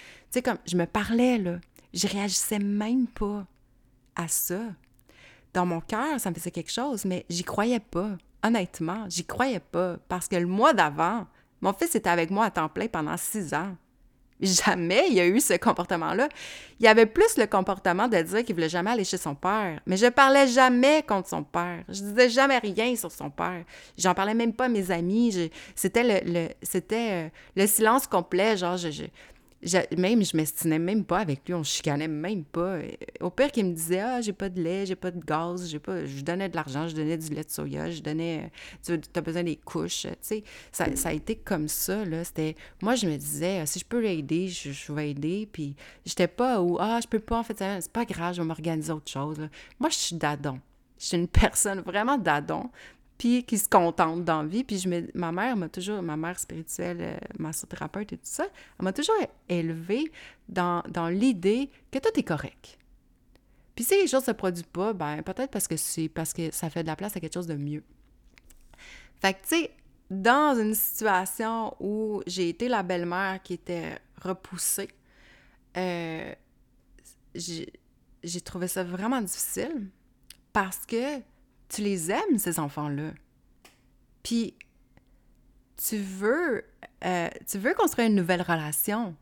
[0.44, 1.60] comme je me parlais, là.
[1.92, 3.46] Je réagissais même pas
[4.20, 4.60] à ça.
[5.52, 9.60] Dans mon cœur, ça me faisait quelque chose, mais j'y croyais pas honnêtement, j'y croyais
[9.60, 9.96] pas.
[10.08, 11.26] Parce que le mois d'avant,
[11.60, 13.76] mon fils était avec moi à temps plein pendant six ans.
[14.40, 16.26] Jamais il y a eu ce comportement-là.
[16.78, 19.80] Il y avait plus le comportement de dire qu'il voulait jamais aller chez son père.
[19.84, 21.84] Mais je parlais jamais contre son père.
[21.88, 23.64] Je disais jamais rien sur son père.
[23.98, 25.50] J'en parlais même pas à mes amis.
[25.74, 28.56] C'était euh, le silence complet.
[28.56, 29.02] Genre, je,
[29.96, 32.78] même, je m'estimais même pas avec lui, on chicanait même pas.
[33.20, 35.78] Au pire qu'il me disait Ah, j'ai pas de lait, j'ai pas de gaz, j'ai
[35.78, 36.06] pas.
[36.06, 38.50] Je donnais de l'argent, je donnais du lait de soya, je donnais.
[38.84, 40.02] Tu as besoin des couches.
[40.02, 42.24] Tu sais, ça, ça, a été comme ça, là.
[42.24, 42.56] C'était.
[42.82, 45.48] Moi, je me disais, si je peux l'aider, je, je, vais aider.
[45.52, 45.74] Puis
[46.06, 48.92] j'étais pas où Ah, je peux pas, en fait, c'est pas grave, je vais m'organiser
[48.92, 49.38] autre chose.
[49.78, 50.58] Moi, je suis d'adon.
[50.98, 52.70] Je suis une personne vraiment d'adon
[53.20, 54.64] puis qui se contente dans la vie.
[54.64, 58.44] Puis je me, ma mère m'a toujours, ma mère spirituelle, euh, massothérapeute et tout ça,
[58.78, 59.14] elle m'a toujours
[59.46, 60.10] élevée
[60.48, 62.78] dans, dans l'idée que tout est correct.
[63.74, 66.50] Puis si les choses ne se produisent pas, ben peut-être parce que c'est parce que
[66.50, 67.82] ça fait de la place à quelque chose de mieux.
[69.20, 69.70] Fait que, tu sais,
[70.10, 74.88] dans une situation où j'ai été la belle-mère qui était repoussée,
[75.76, 76.34] euh,
[77.34, 79.88] j'ai trouvé ça vraiment difficile
[80.54, 81.20] parce que
[81.70, 83.12] tu les aimes, ces enfants-là?
[84.22, 84.54] Puis,
[85.76, 86.64] tu veux,
[87.04, 89.16] euh, tu veux construire une nouvelle relation.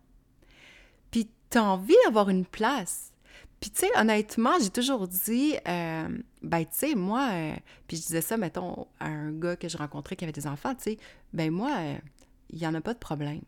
[1.11, 3.13] Puis, tu as envie d'avoir une place.
[3.61, 6.09] Puis, tu sais, honnêtement, j'ai toujours dit, euh,
[6.43, 7.57] ben, tu sais, moi, euh,
[7.87, 10.75] puis je disais ça, mettons, à un gars que je rencontrais qui avait des enfants,
[10.75, 10.99] tu sais,
[11.33, 11.71] ben, moi,
[12.51, 13.43] il n'y en a pas de problème.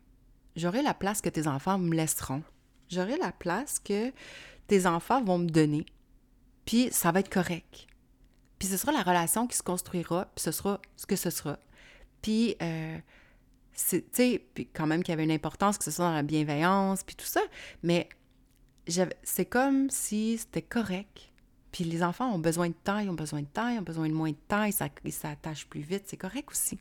[0.56, 2.42] J'aurai la place que tes enfants me laisseront.
[2.88, 4.12] J'aurai la place que
[4.66, 5.86] tes enfants vont me donner.
[6.64, 7.86] Puis, ça va être correct.
[8.60, 11.58] Puis ce sera la relation qui se construira, puis ce sera ce que ce sera.
[12.22, 12.98] Puis, euh,
[13.74, 16.22] tu sais, puis quand même qu'il y avait une importance que ce soit dans la
[16.22, 17.40] bienveillance, puis tout ça,
[17.82, 18.08] mais
[19.22, 21.30] c'est comme si c'était correct.
[21.72, 24.30] Puis les enfants ont besoin de ils ont besoin de ils ont besoin de moins
[24.30, 26.78] de temps, ils s'attachent plus vite, c'est correct aussi.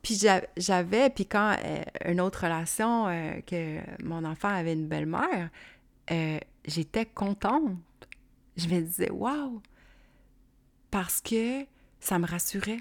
[0.00, 0.20] Puis
[0.56, 5.50] j'avais, puis quand euh, une autre relation, euh, que mon enfant avait une belle-mère,
[6.12, 7.72] euh, j'étais contente.
[8.56, 9.60] Je me disais, waouh,
[10.90, 11.64] parce que
[12.00, 12.80] ça me rassurait.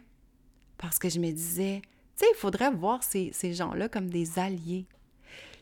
[0.77, 4.85] Parce que je me disais, tu sais, il faudrait voir ces, gens-là comme des alliés.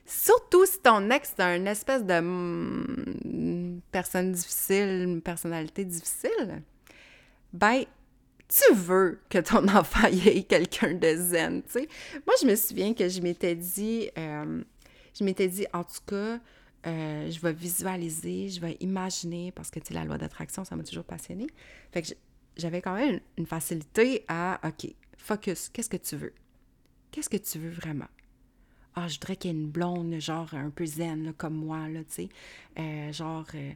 [0.06, 6.62] Surtout si ton ex est une espèce de mm, personne difficile, une personnalité difficile.
[7.54, 7.84] ben,
[8.50, 11.90] tu veux que ton enfant ait quelqu'un de zen, tu sais.
[12.26, 14.62] Moi, je me souviens que je m'étais dit, euh,
[15.18, 16.40] je m'étais dit, en tout cas,
[16.86, 20.76] euh, je vais visualiser, je vais imaginer, parce que, tu sais, la loi d'attraction, ça
[20.76, 21.48] m'a toujours passionné.
[21.92, 22.10] Fait que
[22.58, 26.34] j'avais quand même une facilité à, OK, focus, qu'est-ce que tu veux?
[27.12, 28.08] Qu'est-ce que tu veux vraiment?
[28.96, 32.02] ah, je voudrais qu'il y ait une blonde, genre un peu zen, comme moi, là,
[32.02, 32.30] tu sais.
[32.78, 33.72] Euh, genre, euh,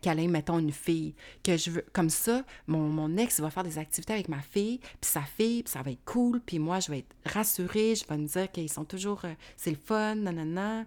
[0.00, 1.14] qu'elle ait, mettons, une fille.
[1.42, 1.84] Que je veux.
[1.92, 5.62] Comme ça, mon, mon ex va faire des activités avec ma fille, puis sa fille,
[5.62, 8.50] puis ça va être cool, puis moi, je vais être rassurée, je vais me dire
[8.50, 9.24] qu'ils sont toujours.
[9.24, 10.86] Euh, c'est le fun, nanana.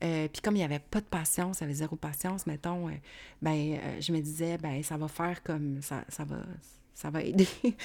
[0.00, 2.90] Puis comme il n'y avait pas de patience, il y avait zéro patience, mettons,
[3.42, 5.80] ben, je me disais, ben, ça va faire comme.
[5.82, 6.38] Ça, ça va
[6.96, 7.46] ça va aider.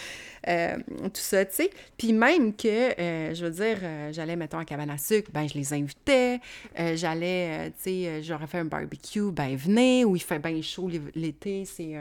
[0.48, 1.70] Euh, tout ça, tu sais.
[1.96, 5.48] Puis même que, euh, je veux dire, euh, j'allais, mettons, à cabane à sucre, ben
[5.48, 6.40] je les invitais.
[6.96, 10.04] j'allais, tu sais, j'aurais fait un barbecue, ben venez.
[10.04, 11.94] Ou il fait bien chaud l'été, c'est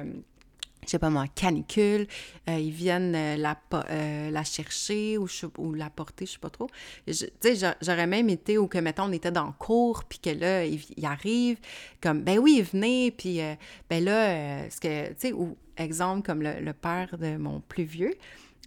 [0.90, 2.08] je sais pas moi, canicule,
[2.48, 5.28] euh, ils viennent euh, la, euh, la chercher ou,
[5.72, 6.66] la porter, je sais pas trop.
[7.06, 10.30] Tu sais, j'aurais même été, ou que, mettons, on était dans le cours, puis que
[10.30, 11.60] là, ils il arrivent,
[12.00, 13.38] comme, ben oui, venez, puis
[13.88, 18.14] ben là, ce que, tu sais, ou exemple, comme le, père de mon plus vieux,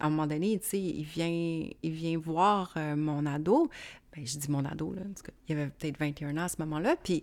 [0.00, 3.68] à un moment donné, tu sais, il vient, il vient voir mon ado,
[4.16, 6.48] ben je dis mon ado, là, en tout cas, il avait peut-être 21 ans à
[6.48, 7.22] ce moment-là, puis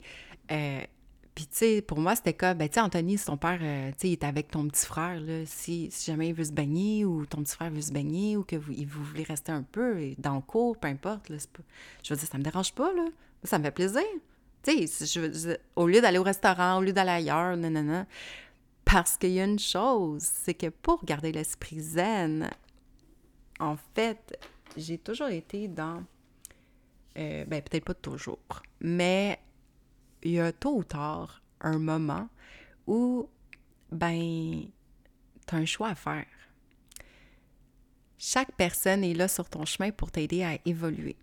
[1.47, 3.99] tu sais, pour moi, c'était comme, ben, tu sais, Anthony, si ton père, euh, tu
[3.99, 7.25] sais, il est avec ton petit frère, là, si, jamais il veut se baigner ou
[7.25, 10.35] ton petit frère veut se baigner ou que vous, vous voulez rester un peu dans
[10.35, 11.63] le cours, peu importe, là, pas...
[12.03, 13.05] je veux dire, ça me dérange pas, là.
[13.43, 14.03] Ça me fait plaisir.
[14.63, 18.05] Tu sais, au lieu d'aller au restaurant, au lieu d'aller ailleurs, non.
[18.85, 22.49] Parce qu'il y a une chose, c'est que pour garder l'esprit zen,
[23.59, 24.37] en fait,
[24.75, 26.03] j'ai toujours été dans.
[27.17, 28.39] Euh, ben, peut-être pas toujours,
[28.79, 29.39] mais
[30.23, 32.27] il y a tôt ou tard un moment
[32.87, 33.29] où,
[33.91, 34.65] ben,
[35.47, 36.25] tu as un choix à faire.
[38.17, 41.15] Chaque personne est là sur ton chemin pour t'aider à évoluer.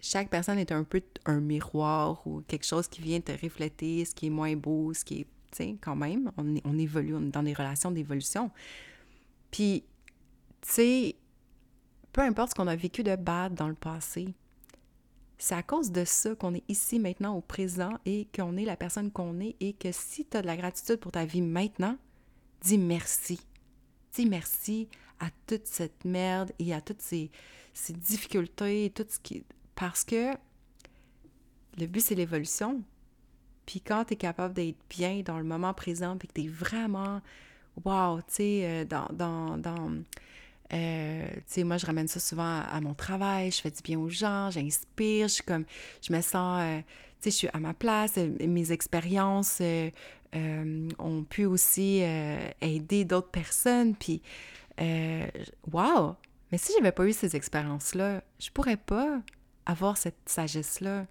[0.00, 4.14] Chaque personne est un peu un miroir ou quelque chose qui vient te refléter ce
[4.14, 7.26] qui est moins beau, ce qui est, tu sais, quand même, on, on évolue, on
[7.26, 8.50] est dans des relations d'évolution.
[9.50, 9.84] Puis,
[10.60, 11.16] tu sais,
[12.12, 14.34] peu importe ce qu'on a vécu de bad dans le passé,
[15.38, 18.76] c'est à cause de ça qu'on est ici maintenant au présent et qu'on est la
[18.76, 21.96] personne qu'on est et que si tu as de la gratitude pour ta vie maintenant,
[22.62, 23.40] dis merci.
[24.14, 24.88] Dis merci
[25.20, 27.30] à toute cette merde et à toutes ces,
[27.90, 29.44] difficultés et tout ce qui...
[29.74, 30.32] Parce que
[31.78, 32.82] le but, c'est l'évolution.
[33.66, 36.48] Puis quand tu es capable d'être bien dans le moment présent, puis que tu es
[36.48, 37.20] vraiment,
[37.84, 39.98] wow, tu sais, euh, dans
[40.72, 43.98] euh, tu sais, moi, je ramène ça souvent à, mon travail, je fais du bien
[43.98, 45.64] aux gens, j'inspire, je comme,
[46.02, 46.78] je me sens, euh,
[47.20, 49.62] tu sais, je suis à ma place, euh, mes expériences
[50.98, 52.02] ont pu aussi
[52.60, 54.20] aider d'autres personnes, puis,
[55.70, 56.16] wow!
[56.50, 59.20] Mais si j'avais pas eu ces expériences-là, je pourrais pas
[59.66, 61.06] avoir cette sagesse-là.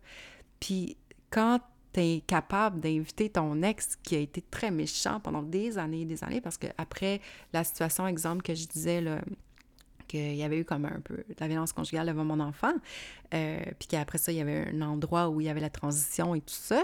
[0.59, 0.97] Puis,
[1.29, 1.59] quand
[1.93, 6.05] tu es capable d'inviter ton ex qui a été très méchant pendant des années et
[6.05, 7.21] des années, parce que après
[7.53, 9.21] la situation, exemple, que je disais, là,
[10.07, 12.73] qu'il y avait eu comme un peu de la violence conjugale devant mon enfant,
[13.33, 16.35] euh, puis qu'après ça, il y avait un endroit où il y avait la transition
[16.35, 16.83] et tout ça,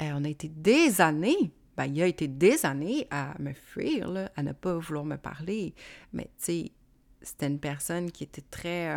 [0.00, 4.08] euh, on a été des années ben, il a été des années à me fuir,
[4.08, 5.72] là, à ne pas vouloir me parler.
[6.12, 6.72] Mais tu sais,
[7.22, 8.94] c'était une personne qui était très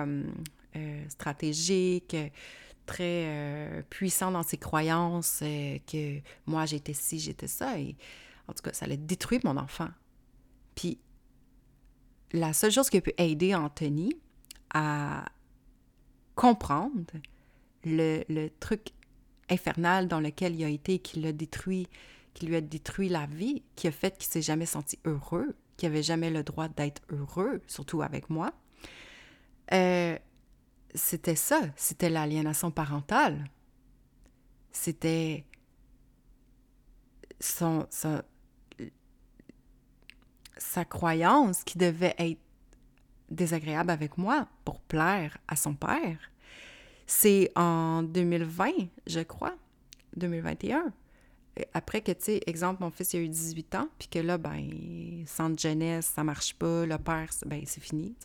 [0.76, 2.14] euh, stratégique,
[2.86, 7.80] très euh, puissant dans ses croyances, euh, que moi j'étais ci, j'étais ça.
[7.80, 7.96] Et
[8.48, 9.90] en tout cas, ça allait détruire mon enfant.
[10.76, 11.00] Puis
[12.32, 14.16] la seule chose qui pu aider Anthony
[14.74, 15.26] à
[16.36, 17.06] comprendre
[17.86, 18.90] le, le truc
[19.50, 21.88] infernal dans lequel il a été, qui l'a détruit,
[22.34, 25.90] qui lui a détruit la vie, qui a fait qu'il s'est jamais senti heureux, qu'il
[25.90, 28.54] n'avait jamais le droit d'être heureux, surtout avec moi.
[29.72, 30.18] Euh,
[30.96, 33.46] c'était ça, c'était l'aliénation parentale.
[34.72, 35.46] C'était
[37.40, 38.24] son, sa,
[40.86, 42.40] croyance qui devait être
[43.30, 46.18] désagréable avec moi pour plaire à son père.
[47.06, 48.72] C'est en 2020,
[49.08, 49.56] je crois,
[50.16, 50.92] 2021.
[51.74, 54.40] Après que, tu sais, exemple, mon fils il a eu 18 ans, puis que là,
[54.40, 58.16] ben, centre jeunesse, ça marche pas, le père, ben, c'est fini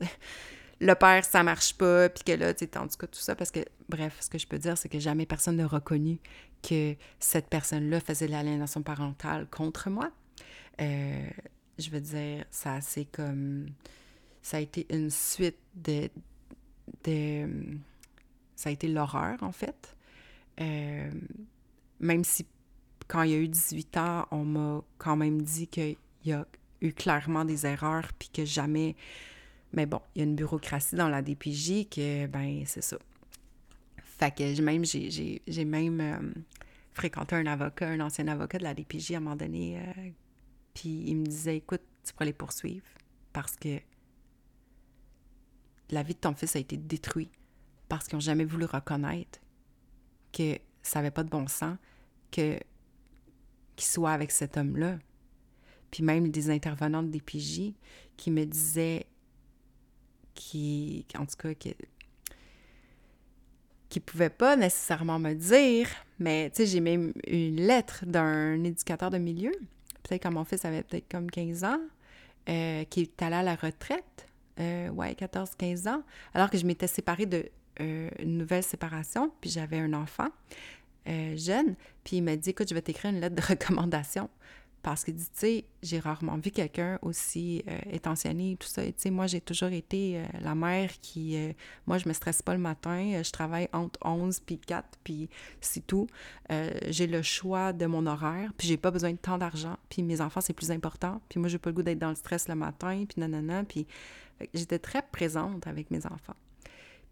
[0.81, 3.35] le père, ça marche pas, puis que là, tu sais, en tout cas, tout ça,
[3.35, 6.19] parce que, bref, ce que je peux dire, c'est que jamais personne n'a reconnu
[6.63, 10.11] que cette personne-là faisait de l'aliénation parentale contre moi.
[10.81, 11.29] Euh,
[11.79, 13.67] je veux dire, ça c'est comme...
[14.43, 16.09] Ça a été une suite de...
[18.55, 19.97] ça a été l'horreur, en fait.
[20.61, 21.11] Euh,
[22.01, 22.47] même si,
[23.09, 26.47] quand il y a eu 18 ans, on m'a quand même dit qu'il y a
[26.81, 28.95] eu clairement des erreurs, puis que jamais.
[29.73, 32.99] Mais bon, il y a une bureaucratie dans la DPJ que, ben, c'est ça.
[34.03, 36.43] Fait que même, j'ai même euh,
[36.93, 40.11] fréquenté un avocat, un ancien avocat de la DPJ à un moment donné, euh,
[40.75, 42.87] puis il me disait écoute, tu pourrais les poursuivre
[43.33, 43.79] parce que
[45.91, 47.33] la vie de ton fils a été détruite
[47.89, 49.39] parce qu'ils n'ont jamais voulu reconnaître
[50.33, 51.77] que ça n'avait pas de bon sens
[52.31, 52.59] que
[53.77, 54.99] qu'il soit avec cet homme-là.
[55.91, 57.75] Puis même des intervenantes de DPJ
[58.17, 59.07] qui me disaient
[60.39, 61.75] qui en tout cas qui
[63.89, 69.11] qui pouvaient pas nécessairement me dire, mais tu sais, j'ai même une lettre d'un éducateur
[69.11, 69.53] de milieu,
[70.03, 71.81] peut-être quand mon fils avait peut-être comme 15 ans,
[72.49, 74.29] euh, qui est allé à la retraite,
[74.61, 76.03] euh, ouais, 14-15 ans,
[76.35, 77.49] alors que je m'étais séparée de
[77.81, 80.29] euh, nouvelle séparation, puis j'avais un enfant
[81.37, 81.75] jeune,
[82.05, 84.29] puis il m'a dit, écoute, je vais t'écrire une lettre de recommandation
[84.83, 88.85] parce qu'il dit, tu sais, j'ai rarement vu quelqu'un aussi euh, étentionné tout ça.
[88.85, 91.37] tu sais, moi, j'ai toujours été la mère qui...
[91.87, 93.23] moi, je me stresse pas le matin.
[93.23, 95.29] je travaille entre 11 puis 4, puis
[95.61, 96.07] c'est tout.
[96.89, 99.77] j'ai le choix de mon horaire, puis j'ai pas besoin de tant d'argent.
[99.89, 101.21] Puis mes enfants, c'est plus important.
[101.29, 103.65] Puis moi, j'ai pas le goût d'être dans le stress le matin, puis nanana.
[103.65, 103.87] Puis
[104.55, 106.37] J'étais très présente avec mes enfants.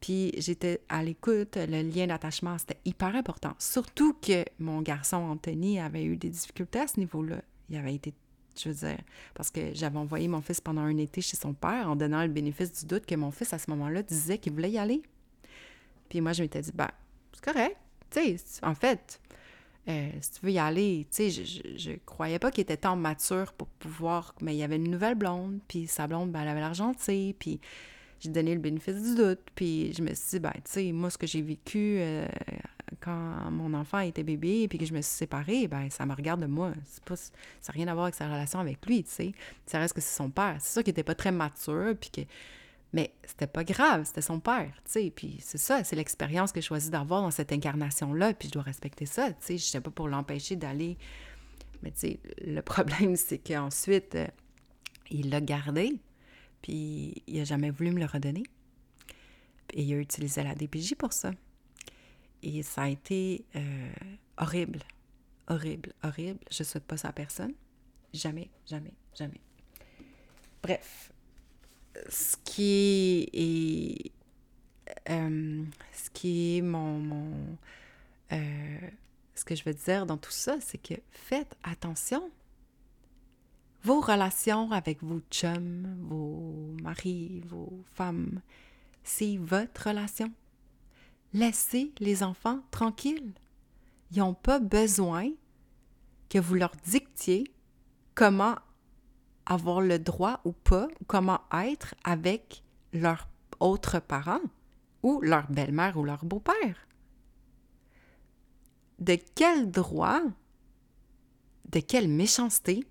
[0.00, 3.54] Puis j'étais à l'écoute, le lien d'attachement, c'était hyper important.
[3.58, 7.40] Surtout que mon garçon Anthony avait eu des difficultés à ce niveau-là.
[7.68, 8.14] Il avait été,
[8.58, 8.98] je veux dire,
[9.34, 12.28] parce que j'avais envoyé mon fils pendant un été chez son père en donnant le
[12.28, 15.02] bénéfice du doute que mon fils, à ce moment-là, disait qu'il voulait y aller.
[16.08, 16.90] Puis moi, je m'étais dit, ben,
[17.32, 17.76] c'est correct.
[18.10, 19.20] Tu sais, en fait,
[19.88, 22.96] euh, si tu veux y aller, tu sais, je, je, croyais pas qu'il était tant
[22.96, 24.34] mature pour pouvoir.
[24.40, 27.34] Mais il y avait une nouvelle blonde, puis sa blonde, ben, elle avait l'argent, tu
[27.38, 27.60] puis
[28.18, 31.10] j'ai donné le bénéfice du doute, puis je me suis dit, ben, tu sais, moi,
[31.10, 32.26] ce que j'ai vécu euh,
[33.06, 36.40] quand mon enfant était bébé, puis que je me suis séparée, ben, ça me regarde
[36.40, 36.72] de moi.
[37.04, 37.30] Pas, ça
[37.68, 39.32] n'a rien à voir avec sa relation avec lui, tu sais.
[39.64, 40.56] Ça reste que c'est son père.
[40.58, 42.20] C'est sûr qu'il était pas très mature, puis que
[42.92, 45.12] mais c'était pas grave, c'était son père, tu sais.
[45.14, 48.62] Puis c'est ça, c'est l'expérience que je choisis d'avoir dans cette incarnation-là, puis je dois
[48.62, 49.58] respecter ça, tu sais.
[49.58, 50.98] Je sais pas pour l'empêcher d'aller.
[51.82, 54.26] Mais tu sais, le problème, c'est qu'ensuite, euh,
[55.10, 55.92] il l'a gardé,
[56.62, 58.44] puis il a jamais voulu me le redonner.
[59.74, 61.32] Et il a utilisé la DPJ pour ça.
[62.42, 63.92] Et ça a été euh,
[64.38, 64.80] horrible,
[65.48, 66.40] horrible, horrible.
[66.50, 67.52] Je souhaite pas ça à personne.
[68.12, 69.40] Jamais, jamais, jamais.
[70.62, 71.12] Bref,
[72.08, 74.12] ce qui est,
[75.10, 77.56] euh, ce qui est mon,
[78.32, 78.78] euh,
[79.34, 82.30] ce que je veux dire dans tout ça, c'est que faites attention.
[83.82, 88.40] Vos relations avec vos chums, vos maris, vos femmes,
[89.04, 90.32] c'est votre relation.
[91.32, 93.32] Laissez les enfants tranquilles.
[94.12, 95.30] Ils n'ont pas besoin
[96.28, 97.52] que vous leur dictiez
[98.14, 98.56] comment
[99.44, 102.62] avoir le droit ou pas, ou comment être avec
[102.92, 103.28] leurs
[103.60, 104.40] autres parents
[105.02, 106.86] ou leur belle-mère ou leur beau-père.
[108.98, 110.20] De quel droit,
[111.70, 112.84] de quelle méchanceté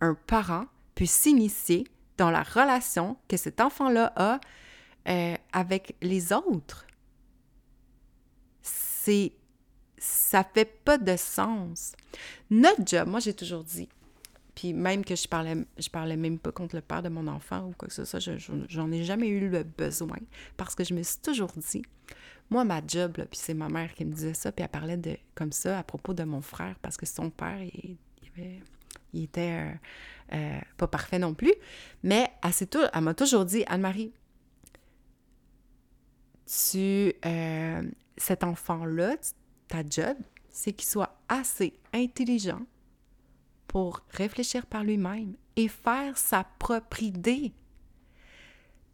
[0.00, 0.64] un parent
[0.94, 1.86] peut s'initier
[2.16, 4.40] dans la relation que cet enfant-là a
[5.08, 6.86] euh, avec les autres?
[9.02, 9.32] C'est
[9.96, 11.92] ça fait pas de sens.
[12.50, 13.88] Notre job, moi j'ai toujours dit,
[14.54, 17.68] puis même que je parlais, je parlais même pas contre le père de mon enfant
[17.68, 20.18] ou quoi que ce soit, j'en ai jamais eu le besoin
[20.56, 21.82] parce que je me suis toujours dit,
[22.50, 25.16] moi, ma job, puis c'est ma mère qui me disait ça, puis elle parlait de
[25.34, 27.96] comme ça à propos de mon frère parce que son père, il,
[29.12, 31.54] il, était euh, euh, pas parfait non plus.
[32.02, 34.12] Mais elle, elle m'a toujours dit, Anne-Marie,
[36.46, 37.82] tu, euh,
[38.20, 39.16] cet enfant-là,
[39.68, 40.16] ta job,
[40.50, 42.62] c'est qu'il soit assez intelligent
[43.66, 47.52] pour réfléchir par lui-même et faire sa propre idée.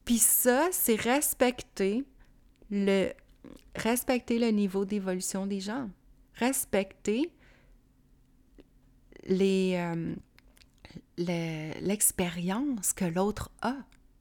[0.04, 2.04] Puis ça, c'est respecter
[2.70, 3.12] le,
[4.50, 5.88] niveau d'évolution des gens,
[6.34, 7.32] respecter
[9.30, 10.14] euh,
[11.18, 13.76] l'expérience que l'autre a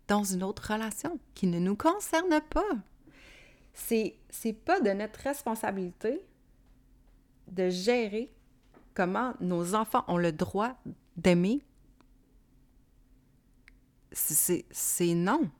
[0.07, 2.75] dans une autre relation qui ne nous concerne pas.
[3.75, 6.25] C'est, c'est pas de notre responsabilité
[7.47, 8.33] de gérer
[8.95, 10.75] comment nos enfants ont le droit
[11.17, 11.61] d'aimer,
[14.11, 15.51] c'est non.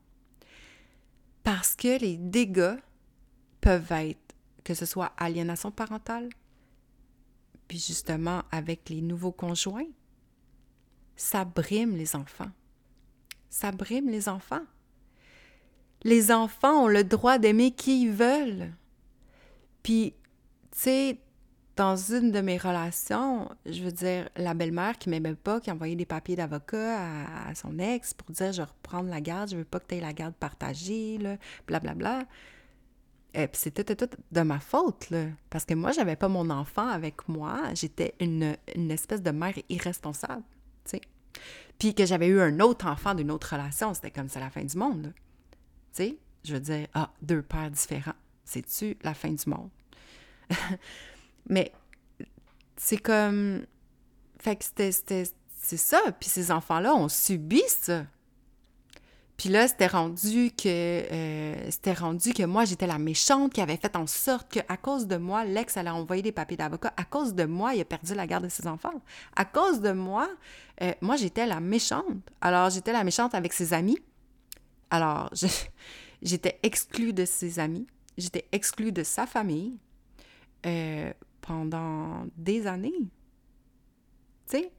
[1.44, 2.76] Parce que les dégâts
[3.60, 6.28] peuvent être, que ce soit aliénation parentale,
[7.68, 9.88] puis justement avec les nouveaux conjoints,
[11.14, 12.50] ça brime les enfants.
[13.48, 14.64] Ça brime les enfants.
[16.04, 18.72] Les enfants ont le droit d'aimer qui ils veulent.
[19.82, 20.14] Puis,
[20.72, 21.18] tu sais,
[21.76, 25.96] dans une de mes relations, je veux dire, la belle-mère qui m'aimait pas, qui envoyait
[25.96, 27.00] des papiers d'avocat
[27.48, 29.96] à, son ex pour dire je vais reprendre la garde, je veux pas que tu
[29.96, 31.36] aies la garde partagée, là,
[31.66, 31.94] blablabla.
[31.94, 32.28] Bla, bla.
[33.36, 35.12] Et puis c'était tout, de ma faute.
[35.50, 37.60] Parce que moi, j'avais pas mon enfant avec moi.
[37.74, 40.42] J'étais une, une, espèce de mère irresponsable,
[40.84, 41.00] tu sais.
[41.78, 44.64] Puis que j'avais eu un autre enfant d'une autre relation, c'était comme ça la fin
[44.64, 45.12] du monde,
[46.44, 49.70] Je veux dire, ah, deux pères différents, c'est-tu la fin du monde?
[51.48, 51.72] Mais
[52.76, 53.66] c'est comme.
[54.38, 54.92] Fait que c'était.
[55.58, 56.00] C'est ça.
[56.20, 58.04] Puis ces enfants-là ont subi ça.
[59.36, 63.76] Puis là, c'était rendu que euh, c'était rendu que moi, j'étais la méchante qui avait
[63.76, 66.92] fait en sorte qu'à cause de moi, l'ex allait envoyer des papiers d'avocat.
[66.96, 68.94] À cause de moi, il a perdu la garde de ses enfants.
[69.34, 70.28] À cause de moi,
[70.80, 72.04] euh, moi, j'étais la méchante.
[72.40, 73.98] Alors, j'étais la méchante avec ses amis.
[74.96, 75.30] Alors,
[76.22, 77.86] j'étais exclue de ses amis.
[78.16, 79.78] J'étais exclue de sa famille.
[80.64, 82.92] Euh, pendant des années.
[84.48, 84.72] Tu sais?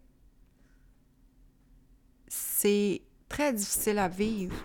[2.28, 4.56] C'est très difficile à vivre.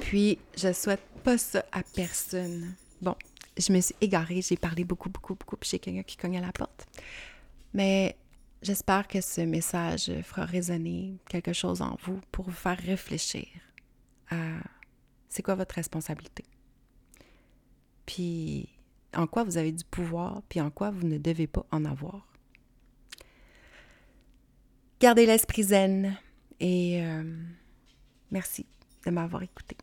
[0.00, 2.74] Puis, je souhaite pas ça à personne.
[3.00, 3.14] Bon,
[3.56, 6.40] je me suis égarée, j'ai parlé beaucoup, beaucoup, beaucoup, puis j'ai quelqu'un qui cogne à
[6.40, 6.86] la porte.
[7.72, 8.16] Mais
[8.62, 13.46] j'espère que ce message fera résonner quelque chose en vous pour vous faire réfléchir
[14.30, 14.36] à
[15.28, 16.44] c'est quoi votre responsabilité
[18.08, 18.66] puis
[19.14, 22.26] en quoi vous avez du pouvoir, puis en quoi vous ne devez pas en avoir.
[24.98, 26.16] Gardez l'esprit zen
[26.58, 27.22] et euh,
[28.30, 28.64] merci
[29.04, 29.76] de m'avoir écouté.